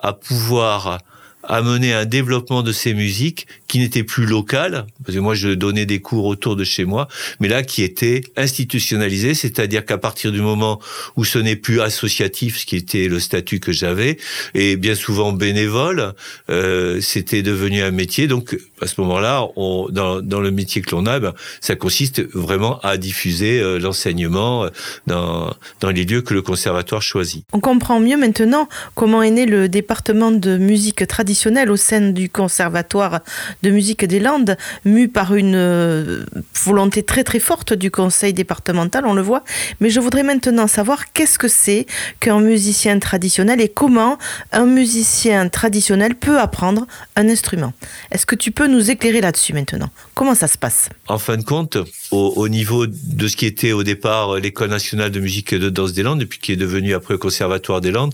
à 0.01 0.13
pouvoir 0.13 0.99
amener 1.47 1.93
un 1.93 2.05
développement 2.05 2.63
de 2.63 2.71
ces 2.71 2.93
musiques 2.93 3.47
qui 3.67 3.79
n'était 3.79 4.03
plus 4.03 4.25
local, 4.25 4.85
parce 5.03 5.15
que 5.15 5.21
moi 5.21 5.35
je 5.35 5.49
donnais 5.49 5.85
des 5.85 5.99
cours 5.99 6.25
autour 6.25 6.55
de 6.55 6.63
chez 6.63 6.85
moi, 6.85 7.07
mais 7.39 7.47
là 7.47 7.63
qui 7.63 7.83
était 7.83 8.21
institutionnalisé, 8.35 9.33
c'est-à-dire 9.33 9.85
qu'à 9.85 9.97
partir 9.97 10.31
du 10.31 10.41
moment 10.41 10.79
où 11.15 11.25
ce 11.25 11.39
n'est 11.39 11.55
plus 11.55 11.81
associatif, 11.81 12.59
ce 12.59 12.65
qui 12.65 12.75
était 12.75 13.07
le 13.07 13.19
statut 13.19 13.59
que 13.59 13.71
j'avais, 13.71 14.17
et 14.53 14.75
bien 14.75 14.95
souvent 14.95 15.33
bénévole, 15.33 16.13
euh, 16.49 16.99
c'était 17.01 17.41
devenu 17.41 17.81
un 17.81 17.91
métier. 17.91 18.27
Donc 18.27 18.57
à 18.81 18.87
ce 18.87 18.99
moment-là, 19.01 19.47
dans, 19.55 20.21
dans 20.21 20.39
le 20.39 20.51
métier 20.51 20.81
que 20.81 20.95
l'on 20.95 21.05
a, 21.05 21.19
ben, 21.19 21.33
ça 21.61 21.75
consiste 21.75 22.21
vraiment 22.33 22.79
à 22.81 22.97
diffuser 22.97 23.59
euh, 23.59 23.79
l'enseignement 23.79 24.65
euh, 24.65 24.69
dans, 25.07 25.53
dans 25.79 25.89
les 25.91 26.05
lieux 26.05 26.21
que 26.21 26.33
le 26.33 26.41
conservatoire 26.41 27.01
choisit. 27.01 27.45
On 27.53 27.59
comprend 27.59 27.99
mieux 27.99 28.17
maintenant 28.17 28.67
comment 28.95 29.21
est 29.21 29.31
né 29.31 29.45
le 29.45 29.69
département 29.69 30.31
de 30.31 30.57
musique 30.57 31.07
traditionnelle 31.07 31.71
au 31.71 31.77
sein 31.77 32.01
du 32.01 32.29
conservatoire 32.29 33.21
de 33.63 33.69
musique 33.69 34.05
des 34.05 34.19
Landes, 34.19 34.57
mu 34.83 35.07
par 35.07 35.35
une 35.35 35.55
euh, 35.55 36.25
volonté 36.63 37.03
très 37.03 37.23
très 37.23 37.39
forte 37.39 37.73
du 37.73 37.91
conseil 37.91 38.33
départemental, 38.33 39.05
on 39.05 39.13
le 39.13 39.21
voit. 39.21 39.43
Mais 39.79 39.89
je 39.89 39.99
voudrais 39.99 40.23
maintenant 40.23 40.67
savoir 40.67 41.11
qu'est-ce 41.13 41.39
que 41.39 41.47
c'est 41.47 41.85
qu'un 42.19 42.39
musicien 42.39 42.99
traditionnel 42.99 43.61
et 43.61 43.69
comment 43.69 44.17
un 44.51 44.65
musicien 44.65 45.47
traditionnel 45.49 46.15
peut 46.15 46.39
apprendre 46.39 46.87
un 47.15 47.29
instrument. 47.29 47.73
Est-ce 48.11 48.25
que 48.25 48.35
tu 48.35 48.51
peux 48.51 48.64
nous 48.67 48.91
éclairer 48.91 49.21
là-dessus 49.21 49.53
maintenant. 49.53 49.89
Comment 50.13 50.35
ça 50.35 50.47
se 50.47 50.57
passe? 50.57 50.89
En 51.07 51.17
fin 51.17 51.37
de 51.37 51.43
compte, 51.43 51.77
au, 52.11 52.33
au, 52.35 52.47
niveau 52.47 52.85
de 52.87 53.27
ce 53.27 53.35
qui 53.35 53.45
était 53.45 53.71
au 53.71 53.83
départ 53.83 54.35
l'école 54.35 54.69
nationale 54.69 55.11
de 55.11 55.19
musique 55.19 55.53
et 55.53 55.59
de 55.59 55.69
danse 55.69 55.93
des 55.93 56.03
Landes, 56.03 56.21
et 56.21 56.25
puis 56.25 56.39
qui 56.39 56.51
est 56.51 56.57
devenu 56.57 56.93
après 56.93 57.13
le 57.13 57.17
conservatoire 57.17 57.81
des 57.81 57.91
Landes, 57.91 58.13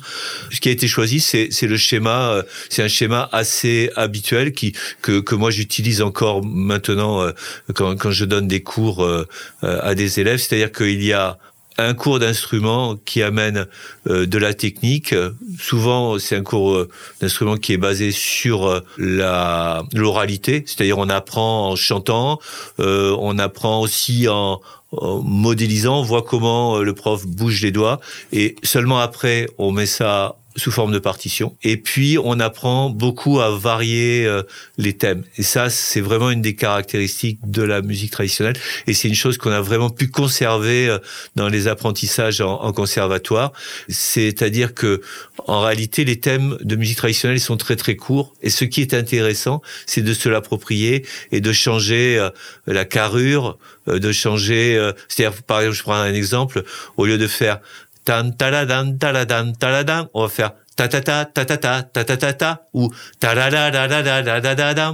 ce 0.52 0.60
qui 0.60 0.70
a 0.70 0.72
été 0.72 0.88
choisi, 0.88 1.20
c'est 1.20 1.62
le 1.62 1.78
schéma, 1.78 2.32
euh, 2.32 2.44
c'est 2.70 2.84
un 2.84 2.88
schéma 2.88 3.30
assez 3.32 3.92
habituel 3.96 4.54
qui 4.54 4.74
que, 5.02 5.20
que 5.20 5.36
moi 5.36 5.52
j'utilise 5.52 6.02
encore 6.02 6.44
maintenant 6.44 7.22
euh, 7.22 7.32
quand, 7.74 7.96
quand 7.96 8.12
je 8.12 8.26
donne 8.26 8.48
des 8.48 8.62
cours 8.62 9.04
euh, 9.04 9.28
à 9.62 9.96
des 9.96 10.20
élèves, 10.20 10.40
c'est-à-dire 10.40 10.72
qu'il 10.72 11.04
y 11.04 11.14
a 11.14 11.38
un 11.78 11.94
cours 11.94 12.20
d'instrument 12.20 12.96
qui 12.96 13.22
amène 13.24 13.68
euh, 14.08 14.26
de 14.26 14.38
la 14.38 14.54
technique. 14.54 15.16
Souvent, 15.60 16.20
c'est 16.20 16.36
un 16.36 16.44
cours 16.44 16.74
euh, 16.74 16.90
d'instrument 17.22 17.58
qui 17.58 17.74
est 17.74 17.78
basé 17.78 18.12
sur 18.12 18.68
euh, 18.68 18.82
la 18.98 19.84
l'oralité, 19.94 20.64
c'est-à-dire 20.66 20.98
on 20.98 21.10
apprend 21.10 21.70
en 21.70 21.76
chantant, 21.76 22.40
euh, 22.80 23.16
on 23.20 23.40
apprend 23.40 23.82
aussi 23.82 24.28
en, 24.28 24.60
en 24.92 25.22
modélisant, 25.22 26.00
on 26.00 26.04
voit 26.04 26.22
comment 26.22 26.80
le 26.80 26.94
prof 26.94 27.26
bouge 27.26 27.62
les 27.62 27.72
doigts, 27.72 28.00
et 28.32 28.56
seulement 28.64 29.00
après, 29.00 29.48
on 29.58 29.72
met 29.72 29.86
ça 29.86 30.41
sous 30.56 30.72
forme 30.72 30.92
de 30.92 31.00
partition. 31.00 31.56
Et 31.64 31.78
puis, 31.78 32.18
on 32.22 32.40
apprend 32.40 32.90
beaucoup 32.90 33.40
à 33.40 33.50
varier 33.52 34.26
euh, 34.26 34.44
les 34.78 34.94
thèmes. 34.94 35.24
Et 35.38 35.44
ça, 35.44 35.70
c'est 35.70 36.02
vraiment 36.02 36.30
une 36.30 36.42
des 36.42 36.56
caractéristiques 36.56 37.40
de 37.44 37.64
la 37.64 37.82
musique 37.82 38.12
traditionnelle. 38.12 38.58
Et 38.88 38.94
c'est 38.94 39.08
une 39.08 39.16
chose 39.16 39.38
qu'on 39.38 39.52
a 39.52 39.62
vraiment 39.62 39.90
pu 39.90 40.08
conserver 40.08 40.88
euh, 40.88 41.00
dans 41.36 41.48
les 41.48 41.68
apprentissages 41.68 42.42
en, 42.42 42.62
en 42.62 42.74
conservatoire. 42.74 43.54
C'est-à-dire 43.88 44.74
que, 44.74 45.02
en 45.48 45.62
réalité, 45.62 46.04
les 46.04 46.20
thèmes 46.20 46.58
de 46.62 46.76
musique 46.76 46.98
traditionnelle 46.98 47.40
sont 47.40 47.58
très 47.58 47.76
très 47.76 47.96
courts. 47.96 48.34
Et 48.42 48.50
ce 48.50 48.66
qui 48.66 48.82
est 48.82 48.94
intéressant, 48.94 49.62
c'est 49.86 50.02
de 50.02 50.14
se 50.14 50.30
l'approprier 50.30 51.06
et 51.32 51.42
de 51.42 51.52
changer 51.54 52.18
euh, 52.18 52.30
la 52.68 52.86
carrure, 52.86 53.58
de 53.88 54.12
changer. 54.12 54.92
C'est-à-dire, 55.08 55.42
par 55.44 55.62
exemple, 55.62 55.78
je 55.78 55.84
prends 55.84 55.96
un 55.96 56.14
exemple. 56.14 56.64
Au 56.98 57.06
lieu 57.06 57.18
de 57.18 57.28
faire 57.28 57.60
tan 58.06 58.34
taladan 58.38 58.98
taladan 59.00 59.54
taladan, 59.62 60.08
on 60.14 60.24
va 60.24 60.30
faire 60.30 60.52
ta 60.76 60.88
ta 60.88 61.02
ta 61.02 61.26
ta 61.26 61.46
ta 61.46 61.58
ta 61.58 61.82
ta 61.94 62.04
ta 62.04 62.16
ta 62.18 62.34
ta 62.34 62.50
ou 62.74 62.92
ta 63.20 63.34
la 63.34 63.50
la 63.50 63.70
la 63.70 63.88
la 63.88 64.02
la 64.02 64.40
la 64.40 64.74
la 64.74 64.94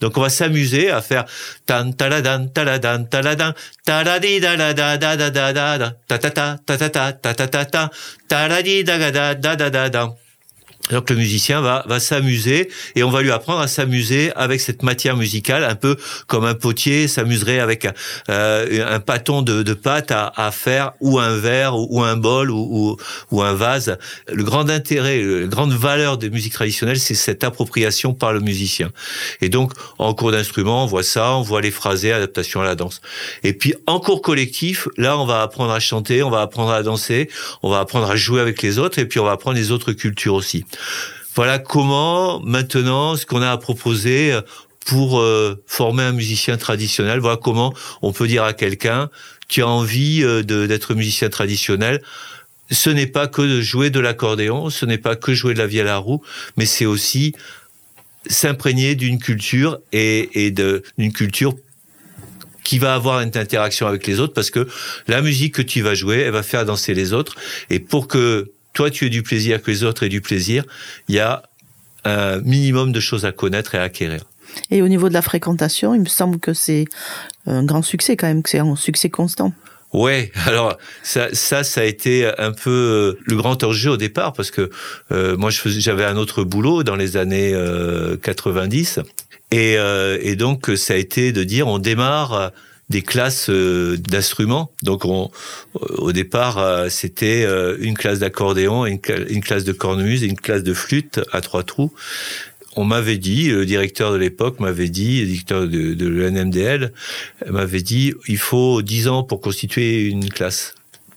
Donc 0.00 0.16
on 0.16 0.22
va 0.22 0.30
s'amuser 0.30 0.90
à 0.90 1.02
faire 1.02 1.24
tan 1.66 1.92
taladan 1.92 2.48
taladan 2.54 3.04
taladan 3.04 3.52
taladi 3.84 4.40
da 4.40 4.56
da 4.56 4.72
da 4.72 4.96
da 4.96 5.16
da 5.16 5.30
da 5.30 5.52
da 5.78 5.92
ta 6.08 6.18
ta 6.18 6.30
ta 6.30 6.58
ta 6.66 6.76
ta 6.78 6.88
ta 6.88 7.12
ta 7.12 7.34
ta 7.34 7.46
ta 7.46 7.64
ta 7.64 7.90
taladi 8.28 8.82
da 8.82 8.96
da 8.98 9.34
da 9.34 9.54
da 9.56 9.68
da 9.70 9.88
da 9.88 10.04
donc 10.90 11.10
le 11.10 11.16
musicien 11.16 11.60
va, 11.60 11.84
va 11.86 12.00
s'amuser 12.00 12.70
et 12.94 13.02
on 13.02 13.10
va 13.10 13.22
lui 13.22 13.30
apprendre 13.30 13.60
à 13.60 13.68
s'amuser 13.68 14.32
avec 14.34 14.60
cette 14.60 14.82
matière 14.82 15.16
musicale, 15.16 15.64
un 15.64 15.74
peu 15.74 15.96
comme 16.26 16.44
un 16.44 16.54
potier 16.54 17.08
s'amuserait 17.08 17.60
avec 17.60 17.84
un, 17.84 17.92
euh, 18.28 18.94
un 18.94 19.00
pâton 19.00 19.42
de, 19.42 19.62
de 19.62 19.74
pâte 19.74 20.10
à, 20.10 20.32
à, 20.36 20.50
faire 20.50 20.92
ou 21.00 21.18
un 21.18 21.36
verre 21.36 21.76
ou, 21.76 22.02
un 22.02 22.16
bol 22.16 22.50
ou, 22.50 22.68
ou, 22.70 22.96
ou, 23.30 23.42
un 23.42 23.54
vase. 23.54 23.98
Le 24.32 24.42
grand 24.44 24.68
intérêt, 24.70 25.22
la 25.22 25.46
grande 25.46 25.72
valeur 25.72 26.18
des 26.18 26.30
musiques 26.30 26.52
traditionnelles, 26.52 26.98
c'est 26.98 27.14
cette 27.14 27.44
appropriation 27.44 28.12
par 28.12 28.32
le 28.32 28.40
musicien. 28.40 28.90
Et 29.40 29.48
donc 29.48 29.72
en 29.98 30.14
cours 30.14 30.32
d'instrument, 30.32 30.84
on 30.84 30.86
voit 30.86 31.02
ça, 31.02 31.32
on 31.34 31.42
voit 31.42 31.60
les 31.60 31.70
phrasés, 31.70 32.12
adaptation 32.12 32.60
à 32.60 32.64
la 32.64 32.74
danse. 32.74 33.00
Et 33.44 33.52
puis 33.52 33.74
en 33.86 34.00
cours 34.00 34.22
collectif, 34.22 34.88
là 34.96 35.18
on 35.18 35.26
va 35.26 35.42
apprendre 35.42 35.72
à 35.72 35.80
chanter, 35.80 36.22
on 36.22 36.30
va 36.30 36.40
apprendre 36.40 36.70
à 36.70 36.82
danser, 36.82 37.28
on 37.62 37.70
va 37.70 37.80
apprendre 37.80 38.10
à 38.10 38.16
jouer 38.16 38.40
avec 38.40 38.62
les 38.62 38.78
autres 38.78 38.98
et 38.98 39.06
puis 39.06 39.20
on 39.20 39.24
va 39.24 39.32
apprendre 39.32 39.56
les 39.56 39.70
autres 39.70 39.92
cultures 39.92 40.34
aussi. 40.34 40.64
Voilà 41.34 41.58
comment 41.58 42.40
maintenant 42.40 43.16
ce 43.16 43.24
qu'on 43.24 43.42
a 43.42 43.50
à 43.50 43.56
proposer 43.56 44.38
pour 44.86 45.20
euh, 45.20 45.62
former 45.66 46.02
un 46.02 46.12
musicien 46.12 46.56
traditionnel. 46.56 47.20
Voilà 47.20 47.36
comment 47.36 47.72
on 48.02 48.12
peut 48.12 48.26
dire 48.26 48.44
à 48.44 48.52
quelqu'un 48.52 49.08
qui 49.48 49.60
a 49.60 49.68
envie 49.68 50.22
euh, 50.22 50.42
d'être 50.42 50.94
musicien 50.94 51.28
traditionnel. 51.28 52.02
Ce 52.70 52.90
n'est 52.90 53.06
pas 53.06 53.26
que 53.26 53.42
de 53.42 53.60
jouer 53.60 53.90
de 53.90 54.00
l'accordéon, 54.00 54.70
ce 54.70 54.86
n'est 54.86 54.98
pas 54.98 55.16
que 55.16 55.34
jouer 55.34 55.54
de 55.54 55.58
la 55.58 55.66
vielle 55.66 55.88
à 55.88 55.96
roue, 55.96 56.22
mais 56.56 56.66
c'est 56.66 56.86
aussi 56.86 57.34
s'imprégner 58.26 58.94
d'une 58.94 59.18
culture 59.18 59.78
et, 59.92 60.46
et 60.46 60.50
d'une 60.50 61.12
culture 61.12 61.54
qui 62.62 62.78
va 62.78 62.94
avoir 62.94 63.20
une 63.20 63.36
interaction 63.36 63.86
avec 63.86 64.06
les 64.06 64.20
autres 64.20 64.34
parce 64.34 64.50
que 64.50 64.68
la 65.08 65.22
musique 65.22 65.54
que 65.54 65.62
tu 65.62 65.80
vas 65.80 65.94
jouer, 65.94 66.18
elle 66.18 66.32
va 66.32 66.42
faire 66.42 66.64
danser 66.64 66.94
les 66.94 67.12
autres. 67.12 67.34
Et 67.70 67.80
pour 67.80 68.06
que 68.06 68.52
toi 68.72 68.90
tu 68.90 69.06
aies 69.06 69.10
du 69.10 69.22
plaisir, 69.22 69.62
que 69.62 69.70
les 69.70 69.84
autres 69.84 70.04
aient 70.04 70.08
du 70.08 70.20
plaisir, 70.20 70.64
il 71.08 71.14
y 71.14 71.20
a 71.20 71.42
un 72.04 72.40
minimum 72.40 72.92
de 72.92 73.00
choses 73.00 73.24
à 73.24 73.32
connaître 73.32 73.74
et 73.74 73.78
à 73.78 73.82
acquérir. 73.82 74.24
Et 74.70 74.82
au 74.82 74.88
niveau 74.88 75.08
de 75.08 75.14
la 75.14 75.22
fréquentation, 75.22 75.94
il 75.94 76.00
me 76.00 76.06
semble 76.06 76.38
que 76.38 76.54
c'est 76.54 76.86
un 77.46 77.64
grand 77.64 77.82
succès 77.82 78.16
quand 78.16 78.26
même, 78.26 78.42
que 78.42 78.50
c'est 78.50 78.58
un 78.58 78.76
succès 78.76 79.10
constant. 79.10 79.52
Ouais, 79.92 80.30
alors 80.46 80.78
ça, 81.02 81.28
ça, 81.32 81.64
ça 81.64 81.80
a 81.80 81.84
été 81.84 82.30
un 82.38 82.52
peu 82.52 82.70
euh, 82.70 83.18
le 83.24 83.36
grand 83.36 83.62
enjeu 83.64 83.90
au 83.90 83.96
départ 83.96 84.32
parce 84.32 84.50
que 84.50 84.70
euh, 85.12 85.36
moi, 85.36 85.50
j'avais 85.50 86.04
un 86.04 86.16
autre 86.16 86.44
boulot 86.44 86.82
dans 86.82 86.96
les 86.96 87.16
années 87.16 87.52
euh, 87.54 88.16
90 88.16 89.00
et, 89.50 89.76
euh, 89.78 90.18
et 90.20 90.36
donc 90.36 90.70
ça 90.76 90.94
a 90.94 90.96
été 90.96 91.32
de 91.32 91.42
dire 91.42 91.66
on 91.66 91.78
démarre 91.78 92.52
des 92.90 93.02
classes 93.02 93.48
euh, 93.48 93.96
d'instruments. 93.96 94.72
Donc, 94.82 95.04
on, 95.04 95.30
au 95.74 96.12
départ, 96.12 96.58
euh, 96.58 96.88
c'était 96.90 97.44
euh, 97.46 97.76
une 97.80 97.96
classe 97.96 98.18
d'accordéon, 98.18 98.84
une, 98.84 99.00
classe 99.00 99.64
de 99.64 99.72
cornemuse 99.72 100.22
une 100.22 100.36
classe 100.36 100.64
de 100.64 100.74
flûte 100.74 101.20
à 101.32 101.40
trois 101.40 101.62
trous. 101.62 101.92
On 102.76 102.84
m'avait 102.84 103.18
dit, 103.18 103.48
le 103.48 103.64
directeur 103.64 104.12
de 104.12 104.16
l'époque 104.16 104.60
m'avait 104.60 104.88
dit, 104.88 105.20
le 105.20 105.26
directeur 105.26 105.62
de, 105.62 105.94
de 105.94 106.08
l'NMDL 106.08 106.92
m'avait 107.48 107.82
dit, 107.82 108.14
il 108.28 108.38
faut 108.38 108.82
dix 108.82 109.08
ans 109.08 109.22
pour 109.22 109.40
constituer 109.40 110.06
une 110.08 110.28
classe, 110.28 110.74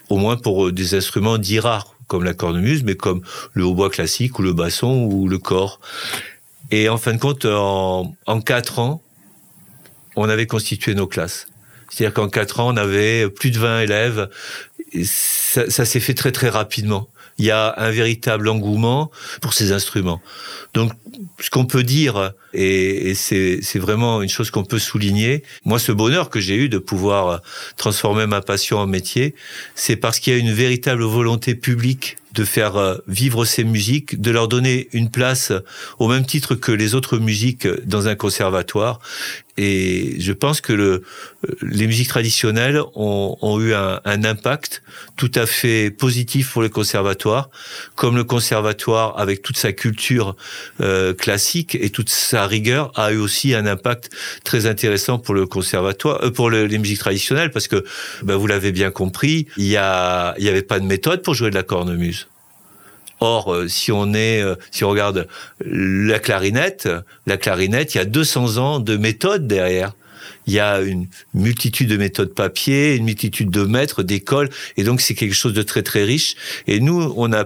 au 0.09 0.17
moins 0.17 0.35
pour 0.35 0.71
des 0.71 0.95
instruments 0.95 1.37
dits 1.37 1.59
rares, 1.59 1.95
comme 2.07 2.23
la 2.23 2.33
cornemuse, 2.33 2.83
mais 2.83 2.95
comme 2.95 3.21
le 3.53 3.65
hautbois 3.65 3.91
classique 3.91 4.39
ou 4.39 4.41
le 4.41 4.53
basson 4.53 5.05
ou 5.05 5.27
le 5.27 5.37
corps. 5.37 5.79
Et 6.71 6.89
en 6.89 6.97
fin 6.97 7.13
de 7.13 7.19
compte, 7.19 7.45
en, 7.45 8.15
en 8.25 8.41
quatre 8.41 8.79
ans, 8.79 9.03
on 10.15 10.29
avait 10.29 10.47
constitué 10.47 10.95
nos 10.95 11.07
classes. 11.07 11.47
C'est-à-dire 11.93 12.13
qu'en 12.13 12.27
quatre 12.27 12.59
ans, 12.59 12.73
on 12.73 12.77
avait 12.77 13.29
plus 13.29 13.51
de 13.51 13.59
20 13.59 13.81
élèves. 13.81 14.29
Ça, 15.03 15.69
ça 15.69 15.85
s'est 15.85 15.99
fait 15.99 16.15
très 16.15 16.31
très 16.31 16.49
rapidement. 16.49 17.09
Il 17.37 17.45
y 17.45 17.51
a 17.51 17.73
un 17.77 17.91
véritable 17.91 18.47
engouement 18.47 19.11
pour 19.41 19.53
ces 19.53 19.71
instruments. 19.71 20.21
Donc, 20.73 20.91
ce 21.39 21.49
qu'on 21.49 21.65
peut 21.65 21.83
dire, 21.83 22.33
et, 22.53 23.11
et 23.11 23.15
c'est 23.15 23.79
vraiment 23.79 24.21
une 24.21 24.29
chose 24.29 24.49
qu'on 24.49 24.63
peut 24.63 24.79
souligner, 24.79 25.43
moi, 25.65 25.77
ce 25.77 25.91
bonheur 25.91 26.29
que 26.29 26.39
j'ai 26.39 26.55
eu 26.55 26.69
de 26.69 26.77
pouvoir 26.77 27.41
transformer 27.77 28.25
ma 28.27 28.41
passion 28.41 28.79
en 28.79 28.87
métier, 28.87 29.35
c'est 29.75 29.95
parce 29.95 30.19
qu'il 30.19 30.33
y 30.33 30.35
a 30.35 30.39
une 30.39 30.53
véritable 30.53 31.03
volonté 31.03 31.53
publique 31.53 32.17
de 32.33 32.43
faire 32.43 32.77
euh, 32.77 32.97
vivre 33.07 33.45
ces 33.45 33.63
musiques, 33.63 34.19
de 34.19 34.31
leur 34.31 34.47
donner 34.47 34.89
une 34.93 35.09
place 35.09 35.51
au 35.99 36.07
même 36.07 36.25
titre 36.25 36.55
que 36.55 36.71
les 36.71 36.95
autres 36.95 37.17
musiques 37.17 37.67
dans 37.85 38.07
un 38.07 38.15
conservatoire. 38.15 38.99
Et 39.55 40.15
je 40.19 40.33
pense 40.33 40.61
que 40.61 40.73
le, 40.73 41.03
les 41.61 41.85
musiques 41.85 42.07
traditionnelles 42.07 42.81
ont, 42.95 43.37
ont 43.39 43.59
eu 43.61 43.75
un, 43.75 44.01
un, 44.03 44.23
impact 44.23 44.81
tout 45.15 45.31
à 45.35 45.45
fait 45.45 45.91
positif 45.91 46.51
pour 46.51 46.63
le 46.63 46.69
conservatoire, 46.69 47.51
comme 47.95 48.15
le 48.15 48.23
conservatoire, 48.23 49.19
avec 49.19 49.43
toute 49.43 49.57
sa 49.57 49.71
culture 49.71 50.35
euh, 50.81 51.13
classique 51.13 51.75
et 51.75 51.91
toute 51.91 52.09
sa 52.09 52.47
rigueur, 52.47 52.91
a 52.95 53.11
eu 53.11 53.17
aussi 53.17 53.53
un 53.53 53.67
impact 53.67 54.09
très 54.43 54.65
intéressant 54.65 55.19
pour 55.19 55.35
le 55.35 55.45
conservatoire, 55.45 56.23
euh, 56.23 56.31
pour 56.31 56.49
le, 56.49 56.65
les 56.65 56.79
musiques 56.79 56.99
traditionnelles, 56.99 57.51
parce 57.51 57.67
que 57.67 57.83
ben, 58.23 58.35
vous 58.35 58.47
l'avez 58.47 58.71
bien 58.71 58.89
compris, 58.89 59.45
il 59.57 59.65
y 59.65 59.73
il 59.73 60.43
y 60.43 60.49
avait 60.49 60.63
pas 60.63 60.79
de 60.79 60.85
méthode 60.85 61.21
pour 61.21 61.35
jouer 61.35 61.51
de 61.51 61.55
la 61.55 61.63
cornemuse. 61.63 62.22
Or, 63.23 63.53
euh, 63.53 63.69
si 63.69 63.93
on 63.93 64.13
est, 64.13 64.41
euh, 64.41 64.55
si 64.69 64.83
on 64.83 64.89
regarde 64.89 65.29
la 65.63 66.19
clarinette, 66.19 66.89
la 67.25 67.37
clarinette, 67.37 67.95
il 67.95 67.99
y 67.99 68.01
a 68.01 68.05
200 68.05 68.57
ans 68.57 68.79
de 68.81 68.97
méthode 68.97 69.47
derrière. 69.47 69.93
Il 70.45 70.53
y 70.53 70.59
a 70.59 70.81
une 70.81 71.07
multitude 71.33 71.87
de 71.87 71.95
méthodes 71.95 72.33
papier, 72.33 72.95
une 72.95 73.05
multitude 73.05 73.49
de 73.49 73.63
maîtres, 73.63 74.03
d'écoles, 74.03 74.49
et 74.75 74.83
donc 74.83 74.99
c'est 74.99 75.15
quelque 75.15 75.35
chose 75.35 75.53
de 75.53 75.61
très 75.61 75.83
très 75.83 76.03
riche. 76.03 76.35
Et 76.67 76.81
nous, 76.81 77.13
on 77.15 77.31
a 77.31 77.45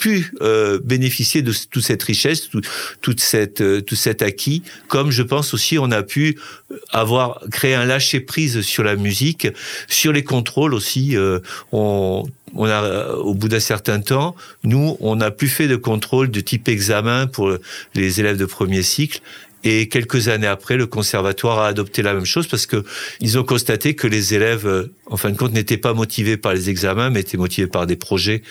pu 0.00 0.32
euh, 0.40 0.80
bénéficier 0.82 1.42
de 1.42 1.52
toute 1.70 1.84
cette 1.84 2.02
richesse, 2.02 2.48
tout, 2.48 2.62
toute 3.02 3.20
cette, 3.20 3.60
euh, 3.60 3.82
tout 3.82 3.96
cet 3.96 4.22
acquis, 4.22 4.62
comme 4.88 5.10
je 5.10 5.22
pense 5.22 5.52
aussi 5.54 5.78
on 5.78 5.90
a 5.90 6.02
pu 6.02 6.38
avoir 6.90 7.40
créé 7.52 7.74
un 7.74 7.84
lâcher 7.84 8.20
prise 8.20 8.62
sur 8.62 8.82
la 8.82 8.96
musique, 8.96 9.46
sur 9.88 10.12
les 10.12 10.24
contrôles 10.24 10.74
aussi. 10.74 11.16
Euh, 11.16 11.40
on, 11.70 12.24
on 12.54 12.64
a, 12.64 13.12
au 13.12 13.34
bout 13.34 13.48
d'un 13.48 13.60
certain 13.60 14.00
temps, 14.00 14.34
nous, 14.64 14.96
on 15.00 15.16
n'a 15.16 15.30
plus 15.30 15.48
fait 15.48 15.68
de 15.68 15.76
contrôle 15.76 16.30
de 16.30 16.40
type 16.40 16.68
examen 16.68 17.26
pour 17.26 17.52
les 17.94 18.20
élèves 18.20 18.38
de 18.38 18.46
premier 18.46 18.82
cycle. 18.82 19.20
Et 19.64 19.88
quelques 19.88 20.28
années 20.28 20.46
après, 20.46 20.76
le 20.76 20.86
conservatoire 20.86 21.58
a 21.58 21.66
adopté 21.66 22.02
la 22.02 22.14
même 22.14 22.24
chose 22.24 22.46
parce 22.46 22.66
que 22.66 22.84
ils 23.20 23.38
ont 23.38 23.44
constaté 23.44 23.94
que 23.94 24.06
les 24.06 24.34
élèves, 24.34 24.88
en 25.06 25.16
fin 25.16 25.30
de 25.30 25.36
compte, 25.36 25.52
n'étaient 25.52 25.76
pas 25.76 25.92
motivés 25.92 26.36
par 26.36 26.54
les 26.54 26.70
examens, 26.70 27.10
mais 27.10 27.20
étaient 27.20 27.36
motivés 27.36 27.66
par 27.66 27.86
des 27.86 27.96
projets. 27.96 28.42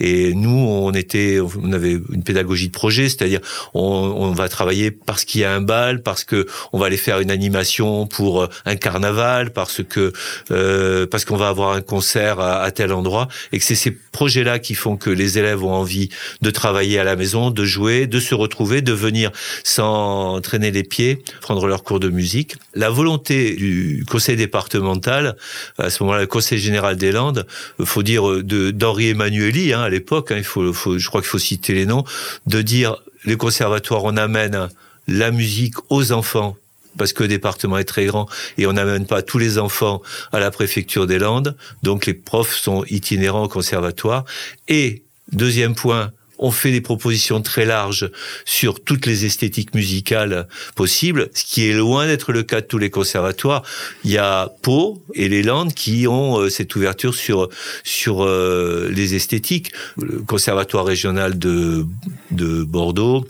Et 0.00 0.34
nous, 0.34 0.50
on 0.50 0.92
était, 0.92 1.38
on 1.40 1.72
avait 1.72 1.92
une 2.12 2.22
pédagogie 2.24 2.68
de 2.68 2.72
projet, 2.72 3.08
c'est-à-dire 3.08 3.40
on, 3.74 3.82
on, 3.82 4.32
va 4.32 4.48
travailler 4.48 4.90
parce 4.90 5.24
qu'il 5.24 5.42
y 5.42 5.44
a 5.44 5.54
un 5.54 5.60
bal, 5.60 6.02
parce 6.02 6.24
que 6.24 6.46
on 6.72 6.78
va 6.78 6.86
aller 6.86 6.96
faire 6.96 7.20
une 7.20 7.30
animation 7.30 8.06
pour 8.06 8.48
un 8.64 8.76
carnaval, 8.76 9.52
parce 9.52 9.82
que 9.82 10.12
euh, 10.50 11.06
parce 11.06 11.24
qu'on 11.24 11.36
va 11.36 11.48
avoir 11.48 11.72
un 11.72 11.82
concert 11.82 12.40
à, 12.40 12.62
à 12.62 12.70
tel 12.70 12.92
endroit, 12.92 13.28
et 13.52 13.58
que 13.58 13.64
c'est 13.64 13.74
ces 13.74 13.90
projets-là 13.90 14.58
qui 14.58 14.74
font 14.74 14.96
que 14.96 15.10
les 15.10 15.38
élèves 15.38 15.62
ont 15.62 15.72
envie 15.72 16.08
de 16.42 16.50
travailler 16.50 16.98
à 16.98 17.04
la 17.04 17.16
maison, 17.16 17.50
de 17.50 17.64
jouer, 17.64 18.06
de 18.06 18.18
se 18.20 18.34
retrouver, 18.34 18.82
de 18.82 18.92
venir 18.92 19.30
sans 19.62 20.40
traîner 20.48 20.70
les 20.70 20.82
pieds, 20.82 21.22
prendre 21.42 21.66
leur 21.66 21.84
cours 21.84 22.00
de 22.00 22.08
musique. 22.08 22.56
La 22.74 22.88
volonté 22.88 23.54
du 23.54 24.04
conseil 24.10 24.36
départemental, 24.36 25.36
à 25.76 25.90
ce 25.90 26.02
moment-là, 26.02 26.22
le 26.22 26.26
conseil 26.26 26.58
général 26.58 26.96
des 26.96 27.12
Landes, 27.12 27.46
faut 27.84 28.02
dire 28.02 28.42
de 28.42 28.70
d'Henri 28.70 29.10
Emmanueli 29.10 29.74
hein, 29.74 29.82
à 29.82 29.90
l'époque, 29.90 30.32
hein, 30.32 30.36
il 30.38 30.44
faut, 30.44 30.72
faut, 30.72 30.98
je 30.98 31.06
crois 31.08 31.20
qu'il 31.20 31.28
faut 31.28 31.38
citer 31.38 31.74
les 31.74 31.84
noms, 31.84 32.04
de 32.46 32.62
dire 32.62 32.96
les 33.24 33.36
conservatoires, 33.36 34.04
on 34.04 34.16
amène 34.16 34.68
la 35.06 35.30
musique 35.30 35.74
aux 35.90 36.12
enfants 36.12 36.56
parce 36.96 37.12
que 37.12 37.22
le 37.22 37.28
département 37.28 37.78
est 37.78 37.84
très 37.84 38.06
grand 38.06 38.26
et 38.56 38.66
on 38.66 38.72
n'amène 38.72 39.06
pas 39.06 39.22
tous 39.22 39.38
les 39.38 39.58
enfants 39.58 40.02
à 40.32 40.40
la 40.40 40.50
préfecture 40.50 41.06
des 41.06 41.18
Landes. 41.18 41.56
Donc 41.82 42.06
les 42.06 42.14
profs 42.14 42.56
sont 42.56 42.84
itinérants 42.88 43.44
au 43.44 43.48
conservatoire. 43.48 44.24
Et 44.66 45.02
deuxième 45.30 45.74
point, 45.74 46.10
on 46.38 46.50
fait 46.50 46.70
des 46.70 46.80
propositions 46.80 47.40
très 47.42 47.64
larges 47.64 48.10
sur 48.44 48.82
toutes 48.82 49.06
les 49.06 49.24
esthétiques 49.24 49.74
musicales 49.74 50.48
possibles, 50.74 51.30
ce 51.34 51.44
qui 51.44 51.68
est 51.68 51.72
loin 51.72 52.06
d'être 52.06 52.32
le 52.32 52.42
cas 52.42 52.60
de 52.60 52.66
tous 52.66 52.78
les 52.78 52.90
conservatoires. 52.90 53.62
Il 54.04 54.10
y 54.10 54.18
a 54.18 54.52
Pau 54.62 55.02
et 55.14 55.28
les 55.28 55.42
Landes 55.42 55.74
qui 55.74 56.06
ont 56.06 56.38
euh, 56.38 56.48
cette 56.48 56.74
ouverture 56.76 57.14
sur 57.14 57.48
sur 57.84 58.24
euh, 58.24 58.88
les 58.90 59.14
esthétiques. 59.14 59.72
Le 60.00 60.20
conservatoire 60.20 60.84
régional 60.84 61.38
de 61.38 61.86
de 62.30 62.62
Bordeaux 62.62 63.26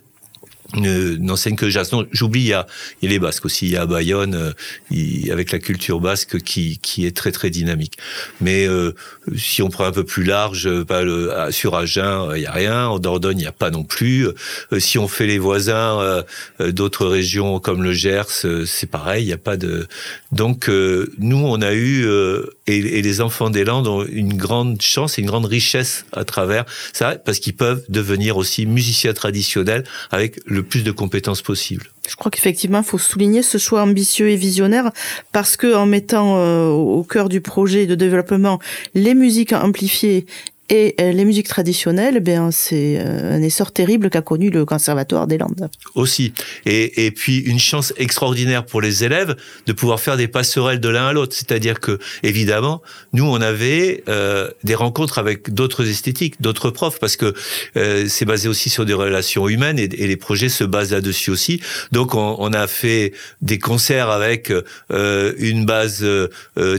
n'enseigne 0.76 1.56
que 1.56 1.70
jazz. 1.70 1.90
Non, 1.92 2.06
j'oublie, 2.12 2.40
il 2.42 2.46
y 2.48 2.52
a, 2.52 2.66
il 3.00 3.06
y 3.06 3.08
a 3.08 3.10
les 3.12 3.18
Basques 3.18 3.44
aussi. 3.46 3.66
Il 3.66 3.72
y 3.72 3.76
a 3.76 3.86
Bayonne, 3.86 4.34
euh, 4.34 4.52
il- 4.90 5.30
avec 5.32 5.50
la 5.52 5.58
culture 5.58 6.00
basque 6.00 6.40
qui, 6.42 6.78
qui 6.78 7.06
est 7.06 7.16
très 7.16 7.32
très 7.32 7.50
dynamique. 7.50 7.96
Mais 8.40 8.66
euh, 8.66 8.92
si 9.36 9.62
on 9.62 9.68
prend 9.70 9.84
un 9.84 9.92
peu 9.92 10.04
plus 10.04 10.24
large, 10.24 10.66
euh, 10.66 10.84
bah, 10.84 11.02
le- 11.02 11.32
sur 11.50 11.74
Agen, 11.76 12.28
euh, 12.30 12.38
il 12.38 12.42
y 12.42 12.46
a 12.46 12.52
rien. 12.52 12.86
En 12.86 12.98
Dordogne, 12.98 13.38
il 13.38 13.42
n'y 13.42 13.46
a 13.46 13.52
pas 13.52 13.70
non 13.70 13.84
plus. 13.84 14.26
Euh, 14.72 14.78
si 14.78 14.98
on 14.98 15.08
fait 15.08 15.26
les 15.26 15.38
voisins 15.38 16.00
euh, 16.00 16.22
euh, 16.60 16.72
d'autres 16.72 17.06
régions 17.06 17.60
comme 17.60 17.82
le 17.82 17.92
Gers, 17.92 18.24
euh, 18.44 18.64
c'est 18.66 18.86
pareil. 18.90 19.24
Il 19.24 19.26
n'y 19.26 19.32
a 19.32 19.38
pas 19.38 19.56
de. 19.56 19.86
Donc 20.32 20.68
euh, 20.68 21.10
nous, 21.18 21.38
on 21.44 21.62
a 21.62 21.72
eu 21.72 22.04
euh, 22.06 22.44
et, 22.68 23.02
les 23.02 23.20
enfants 23.20 23.50
des 23.50 23.64
Landes 23.64 23.88
ont 23.88 24.04
une 24.04 24.34
grande 24.34 24.80
chance 24.82 25.18
et 25.18 25.22
une 25.22 25.28
grande 25.28 25.46
richesse 25.46 26.04
à 26.12 26.24
travers 26.24 26.64
ça, 26.92 27.16
parce 27.16 27.38
qu'ils 27.38 27.54
peuvent 27.54 27.84
devenir 27.88 28.36
aussi 28.36 28.66
musiciens 28.66 29.12
traditionnels 29.12 29.84
avec 30.10 30.40
le 30.46 30.62
plus 30.62 30.82
de 30.82 30.90
compétences 30.90 31.42
possibles. 31.42 31.90
Je 32.08 32.16
crois 32.16 32.30
qu'effectivement, 32.30 32.78
il 32.78 32.84
faut 32.84 32.98
souligner 32.98 33.42
ce 33.42 33.58
choix 33.58 33.82
ambitieux 33.82 34.30
et 34.30 34.36
visionnaire 34.36 34.90
parce 35.32 35.56
que 35.56 35.74
en 35.74 35.86
mettant 35.86 36.38
euh, 36.38 36.68
au 36.68 37.02
cœur 37.04 37.28
du 37.28 37.40
projet 37.40 37.86
de 37.86 37.94
développement 37.94 38.58
les 38.94 39.14
musiques 39.14 39.52
amplifiées 39.52 40.26
et 40.70 40.94
euh, 41.00 41.12
les 41.12 41.24
musiques 41.24 41.48
traditionnelles, 41.48 42.20
ben 42.20 42.50
c'est 42.50 42.98
euh, 42.98 43.36
un 43.36 43.42
essor 43.42 43.72
terrible 43.72 44.10
qu'a 44.10 44.22
connu 44.22 44.50
le 44.50 44.64
Conservatoire 44.64 45.26
des 45.26 45.38
Landes. 45.38 45.68
aussi. 45.94 46.32
Et, 46.66 47.06
et 47.06 47.10
puis 47.10 47.38
une 47.38 47.58
chance 47.58 47.92
extraordinaire 47.96 48.66
pour 48.66 48.80
les 48.80 49.04
élèves 49.04 49.36
de 49.66 49.72
pouvoir 49.72 50.00
faire 50.00 50.16
des 50.16 50.28
passerelles 50.28 50.80
de 50.80 50.88
l'un 50.88 51.06
à 51.08 51.12
l'autre. 51.12 51.34
C'est-à-dire 51.34 51.80
que, 51.80 51.98
évidemment, 52.22 52.82
nous, 53.12 53.24
on 53.24 53.40
avait 53.40 54.02
euh, 54.08 54.50
des 54.64 54.74
rencontres 54.74 55.18
avec 55.18 55.54
d'autres 55.54 55.88
esthétiques, 55.88 56.40
d'autres 56.40 56.70
profs, 56.70 56.98
parce 56.98 57.16
que 57.16 57.34
euh, 57.76 58.06
c'est 58.08 58.24
basé 58.24 58.48
aussi 58.48 58.68
sur 58.70 58.84
des 58.84 58.94
relations 58.94 59.48
humaines 59.48 59.78
et, 59.78 59.84
et 59.84 60.06
les 60.06 60.16
projets 60.16 60.48
se 60.48 60.64
basent 60.64 60.92
là-dessus 60.92 61.30
aussi. 61.30 61.60
Donc, 61.92 62.14
on, 62.14 62.36
on 62.38 62.52
a 62.52 62.66
fait 62.66 63.12
des 63.40 63.58
concerts 63.58 64.10
avec 64.10 64.52
euh, 64.90 65.32
une 65.38 65.64
base 65.64 66.00
euh, 66.02 66.28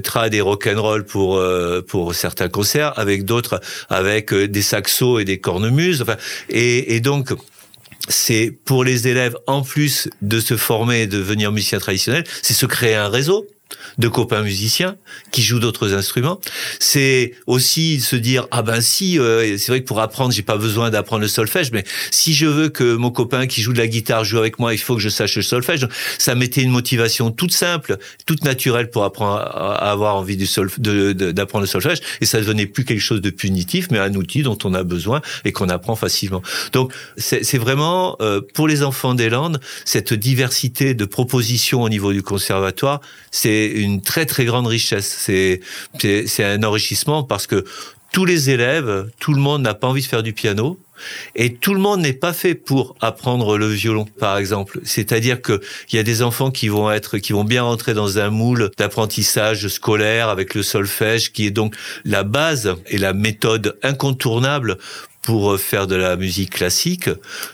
trad 0.03 0.33
et 0.33 0.41
rock'n'roll 0.41 1.05
pour 1.05 1.41
pour 1.87 2.13
certains 2.15 2.49
concerts, 2.49 2.97
avec 2.97 3.25
d'autres 3.25 3.61
avec 3.89 4.33
euh, 4.33 4.47
des 4.47 4.61
saxos 4.61 5.19
et 5.19 5.25
des 5.25 5.39
cornemuses. 5.39 6.01
Enfin, 6.01 6.17
et, 6.49 6.95
et 6.95 6.99
donc 6.99 7.33
c'est 8.09 8.51
pour 8.65 8.83
les 8.83 9.07
élèves, 9.07 9.35
en 9.47 9.61
plus 9.61 10.09
de 10.21 10.39
se 10.39 10.57
former 10.57 11.01
et 11.01 11.07
de 11.07 11.17
devenir 11.17 11.51
musicien 11.51 11.79
traditionnel, 11.79 12.23
c'est 12.41 12.53
se 12.53 12.65
créer 12.65 12.95
un 12.95 13.09
réseau 13.09 13.45
de 13.97 14.07
copains 14.07 14.41
musiciens 14.41 14.95
qui 15.31 15.41
jouent 15.41 15.59
d'autres 15.59 15.93
instruments. 15.93 16.39
C'est 16.79 17.33
aussi 17.47 17.99
se 17.99 18.15
dire 18.15 18.47
ah 18.51 18.61
ben 18.61 18.81
si 18.81 19.19
euh, 19.19 19.57
c'est 19.57 19.71
vrai 19.71 19.81
que 19.81 19.87
pour 19.87 19.99
apprendre 19.99 20.31
j'ai 20.31 20.41
pas 20.41 20.57
besoin 20.57 20.89
d'apprendre 20.89 21.21
le 21.21 21.27
solfège 21.27 21.71
mais 21.71 21.83
si 22.11 22.33
je 22.33 22.45
veux 22.45 22.69
que 22.69 22.95
mon 22.95 23.11
copain 23.11 23.47
qui 23.47 23.61
joue 23.61 23.73
de 23.73 23.77
la 23.77 23.87
guitare 23.87 24.23
joue 24.23 24.37
avec 24.37 24.59
moi 24.59 24.73
il 24.73 24.77
faut 24.77 24.95
que 24.95 25.01
je 25.01 25.09
sache 25.09 25.35
le 25.35 25.41
solfège. 25.41 25.87
Ça 26.17 26.35
mettait 26.35 26.61
une 26.61 26.71
motivation 26.71 27.31
toute 27.31 27.53
simple, 27.53 27.97
toute 28.25 28.43
naturelle 28.43 28.89
pour 28.89 29.03
apprendre 29.03 29.37
à, 29.37 29.91
avoir 29.91 30.15
envie 30.15 30.37
d'apprendre 30.37 31.63
le 31.63 31.67
solfège 31.67 31.99
et 32.21 32.25
ça 32.25 32.39
devenait 32.39 32.65
plus 32.65 32.85
quelque 32.85 33.01
chose 33.01 33.21
de 33.21 33.29
punitif 33.29 33.87
mais 33.91 33.99
un 33.99 34.13
outil 34.15 34.43
dont 34.43 34.57
on 34.63 34.73
a 34.73 34.83
besoin 34.83 35.21
et 35.45 35.51
qu'on 35.51 35.69
apprend 35.69 35.95
facilement. 35.95 36.41
Donc 36.73 36.93
c'est 37.17 37.43
c'est 37.43 37.57
vraiment 37.57 38.15
euh, 38.21 38.41
pour 38.53 38.67
les 38.67 38.83
enfants 38.83 39.15
des 39.15 39.29
Landes 39.29 39.59
cette 39.85 40.13
diversité 40.13 40.93
de 40.93 41.05
propositions 41.05 41.81
au 41.81 41.89
niveau 41.89 42.13
du 42.13 42.23
conservatoire, 42.23 43.01
c'est 43.31 43.58
une 43.67 44.01
très 44.01 44.25
très 44.25 44.45
grande 44.45 44.67
richesse. 44.67 45.15
C'est 45.19 45.61
c'est 45.99 46.27
c'est 46.27 46.43
un 46.43 46.63
enrichissement 46.63 47.23
parce 47.23 47.47
que 47.47 47.65
tous 48.11 48.25
les 48.25 48.49
élèves, 48.49 49.09
tout 49.19 49.33
le 49.33 49.41
monde 49.41 49.61
n'a 49.61 49.73
pas 49.73 49.87
envie 49.87 50.01
de 50.01 50.07
faire 50.07 50.23
du 50.23 50.33
piano. 50.33 50.79
Et 51.35 51.53
tout 51.53 51.73
le 51.73 51.79
monde 51.79 52.01
n'est 52.01 52.13
pas 52.13 52.33
fait 52.33 52.55
pour 52.55 52.95
apprendre 52.99 53.57
le 53.57 53.67
violon, 53.67 54.05
par 54.19 54.37
exemple. 54.37 54.81
C'est-à-dire 54.83 55.41
que 55.41 55.61
il 55.89 55.95
y 55.95 55.99
a 55.99 56.03
des 56.03 56.21
enfants 56.21 56.51
qui 56.51 56.67
vont 56.67 56.91
être, 56.91 57.17
qui 57.19 57.31
vont 57.31 57.45
bien 57.45 57.63
rentrer 57.63 57.93
dans 57.93 58.19
un 58.19 58.29
moule 58.29 58.71
d'apprentissage 58.77 59.67
scolaire 59.69 60.27
avec 60.29 60.55
le 60.55 60.63
solfège, 60.63 61.31
qui 61.31 61.45
est 61.45 61.51
donc 61.51 61.75
la 62.03 62.23
base 62.23 62.75
et 62.87 62.97
la 62.97 63.13
méthode 63.13 63.77
incontournable 63.81 64.77
pour 65.29 65.59
faire 65.59 65.85
de 65.85 65.95
la 65.95 66.15
musique 66.15 66.49
classique 66.49 67.07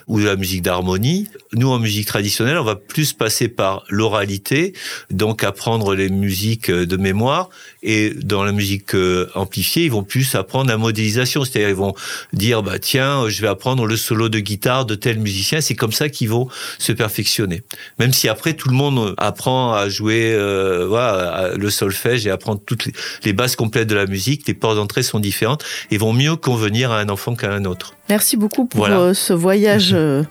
ou 0.06 0.18
de 0.18 0.24
la 0.24 0.36
musique 0.36 0.62
d'harmonie. 0.62 1.28
Nous, 1.52 1.68
en 1.68 1.78
musique 1.78 2.06
traditionnelle, 2.06 2.56
on 2.56 2.64
va 2.64 2.74
plus 2.74 3.12
passer 3.12 3.48
par 3.48 3.84
l'oralité, 3.90 4.72
donc 5.10 5.44
apprendre 5.44 5.94
les 5.94 6.08
musiques 6.08 6.70
de 6.70 6.96
mémoire. 6.96 7.50
Et 7.82 8.14
dans 8.14 8.44
la 8.44 8.52
musique 8.52 8.94
euh, 8.94 9.28
amplifiée, 9.34 9.84
ils 9.84 9.90
vont 9.90 10.04
plus 10.04 10.34
apprendre 10.34 10.70
la 10.70 10.78
modélisation. 10.78 11.44
C'est-à-dire, 11.44 11.68
ils 11.68 11.74
vont 11.74 11.94
dire, 12.32 12.62
bah, 12.62 12.78
tiens, 12.78 13.28
je 13.28 13.42
vais 13.42 13.46
apprendre 13.46 13.84
le 13.84 13.96
solo 13.98 14.30
de 14.30 14.38
guitare 14.38 14.86
de 14.86 14.94
tel 14.94 15.18
musicien. 15.18 15.60
C'est 15.60 15.74
comme 15.74 15.92
ça 15.92 16.08
qu'ils 16.08 16.30
vont 16.30 16.48
se 16.78 16.92
perfectionner. 16.92 17.62
Même 17.98 18.14
si 18.14 18.26
après, 18.30 18.54
tout 18.54 18.70
le 18.70 18.74
monde 18.74 19.14
apprend 19.18 19.74
à 19.74 19.90
jouer 19.90 20.32
euh, 20.32 21.54
le 21.56 21.70
solfège 21.70 22.26
et 22.26 22.30
apprendre 22.30 22.62
toutes 22.64 22.88
les 23.22 23.34
bases 23.34 23.54
complètes 23.54 23.86
de 23.86 23.94
la 23.94 24.06
musique, 24.06 24.48
les 24.48 24.54
portes 24.54 24.76
d'entrée 24.76 25.02
sont 25.02 25.20
différentes 25.20 25.62
et 25.90 25.98
vont 25.98 26.14
mieux 26.14 26.36
convenir 26.36 26.90
à 26.90 27.00
un 27.00 27.10
enfant 27.10 27.34
qu'à 27.34 27.52
un 27.52 27.65
Merci 28.08 28.36
beaucoup 28.36 28.66
pour 28.66 28.80
Voilà. 28.80 28.98
euh, 29.00 29.14
ce 29.14 29.32
voyage 29.32 29.90
euh, 29.94 30.22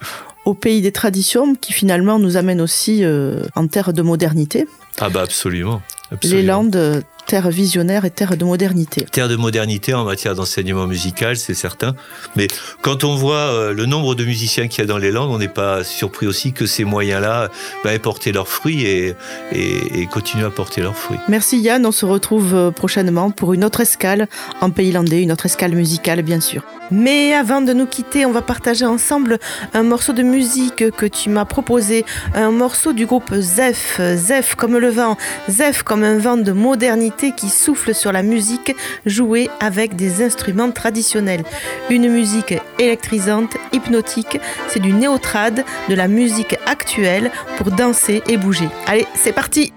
au 0.45 0.54
pays 0.54 0.82
des 0.82 0.91
traditions 0.91 1.56
qui 1.56 1.74
finalement 1.74 2.19
nous 2.19 2.38
amène 2.38 2.62
aussi 2.62 3.04
euh, 3.04 3.43
en 3.56 3.67
terre 3.67 3.93
de 3.93 4.02
modernité. 4.02 4.67
Ah 5.00 5.10
bah 5.10 5.21
absolument. 5.21 5.82
Les. 6.24 6.44
Landes, 6.44 7.04
terre 7.26 7.50
visionnaire 7.50 8.06
et 8.06 8.12
terre 8.12 8.38
de 8.38 8.46
modernité. 8.46 9.06
Terre 9.12 9.28
de 9.28 9.36
modernité 9.36 9.94
en 9.94 10.06
matière 10.06 10.36
d'enseignement 10.36 10.86
musical, 10.86 11.38
c'est 11.38 11.56
certain. 11.56 11.96
Mais 12.36 12.48
quand 12.82 13.04
on 13.04 13.15
voit 13.15 13.36
euh, 13.36 13.74
le 13.74 13.88
nombre 13.88 14.13
de 14.13 14.24
musiciens 14.24 14.68
qu'il 14.68 14.80
y 14.80 14.84
a 14.84 14.88
dans 14.88 15.00
les 15.00 15.12
Landes, 15.12 15.32
on 15.32 15.39
n'est 15.39 15.48
pas 15.48 15.84
surpris 15.84 16.28
aussi 16.28 16.54
que 16.54 16.68
ces 16.68 16.84
moyens-là 16.84 17.50
bah, 17.84 17.94
aient 17.94 18.00
porté 18.00 18.32
leurs 18.32 18.48
fruits 18.48 18.86
et, 18.86 19.15
et, 19.52 20.02
et 20.02 20.06
continuent 20.06 20.46
à 20.46 20.52
porter 20.52 20.82
leurs 20.82 20.96
fruits. 20.96 21.18
Merci 21.28 21.60
Yann, 21.60 21.84
on 21.86 21.91
se 21.91 22.06
retrouve 22.06 22.54
euh, 22.54 22.72
prochainement 22.72 23.32
pour 23.32 23.54
une 23.54 23.63
autre 23.63 23.82
escale 23.82 24.28
en 24.62 24.70
pays 24.70 24.91
landais, 24.91 25.24
une 25.24 25.32
autre 25.32 25.48
escale 25.48 25.74
musicale 25.74 26.22
bien 26.22 26.39
sûr. 26.39 26.62
Mais 26.91 27.34
avant 27.34 27.62
de 27.62 27.74
nous 27.74 27.88
quitter, 27.88 28.28
on 28.28 28.32
va 28.32 28.44
partager 28.44 28.86
ensemble 28.86 29.39
un 29.74 29.82
morceau 29.82 30.13
de 30.13 30.22
musique 30.22 30.91
que 30.91 31.08
tu 31.08 31.30
m'as 31.30 31.46
proposé, 31.46 32.06
un 32.36 32.52
morceau 32.52 32.94
du 32.94 33.08
groupe 33.08 33.34
Zef, 33.34 34.00
Zef 34.15 34.54
comme 34.54 34.78
le 34.78 34.89
vent, 34.89 35.18
Zef 35.50 35.82
comme 35.82 36.05
un 36.06 36.18
vent 36.20 36.38
de 36.38 36.52
modernité 36.52 37.32
qui 37.32 37.50
souffle 37.50 37.94
sur 37.94 38.12
la 38.12 38.24
musique 38.24 38.76
jouée 39.06 39.50
avec 39.60 39.96
des 39.96 40.24
instruments 40.24 40.72
traditionnels. 40.72 41.44
Une 41.89 42.10
musique 42.10 42.54
électrisante, 42.80 43.58
hypnotique, 43.74 44.39
c'est 44.68 44.80
du 44.80 44.94
néotrad, 44.94 45.65
de 45.89 45.96
la 45.96 46.08
musique 46.08 46.56
actuelle 46.68 47.32
pour 47.58 47.72
danser 47.72 48.22
et 48.28 48.38
bouger. 48.38 48.70
Allez, 48.88 49.08
c'est 49.15 49.34
parti 49.34 49.74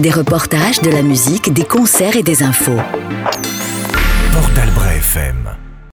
Des 0.00 0.10
reportages, 0.10 0.80
de 0.80 0.90
la 0.90 1.02
musique, 1.02 1.52
des 1.52 1.62
concerts 1.62 2.16
et 2.16 2.24
des 2.24 2.42
infos. 2.42 2.80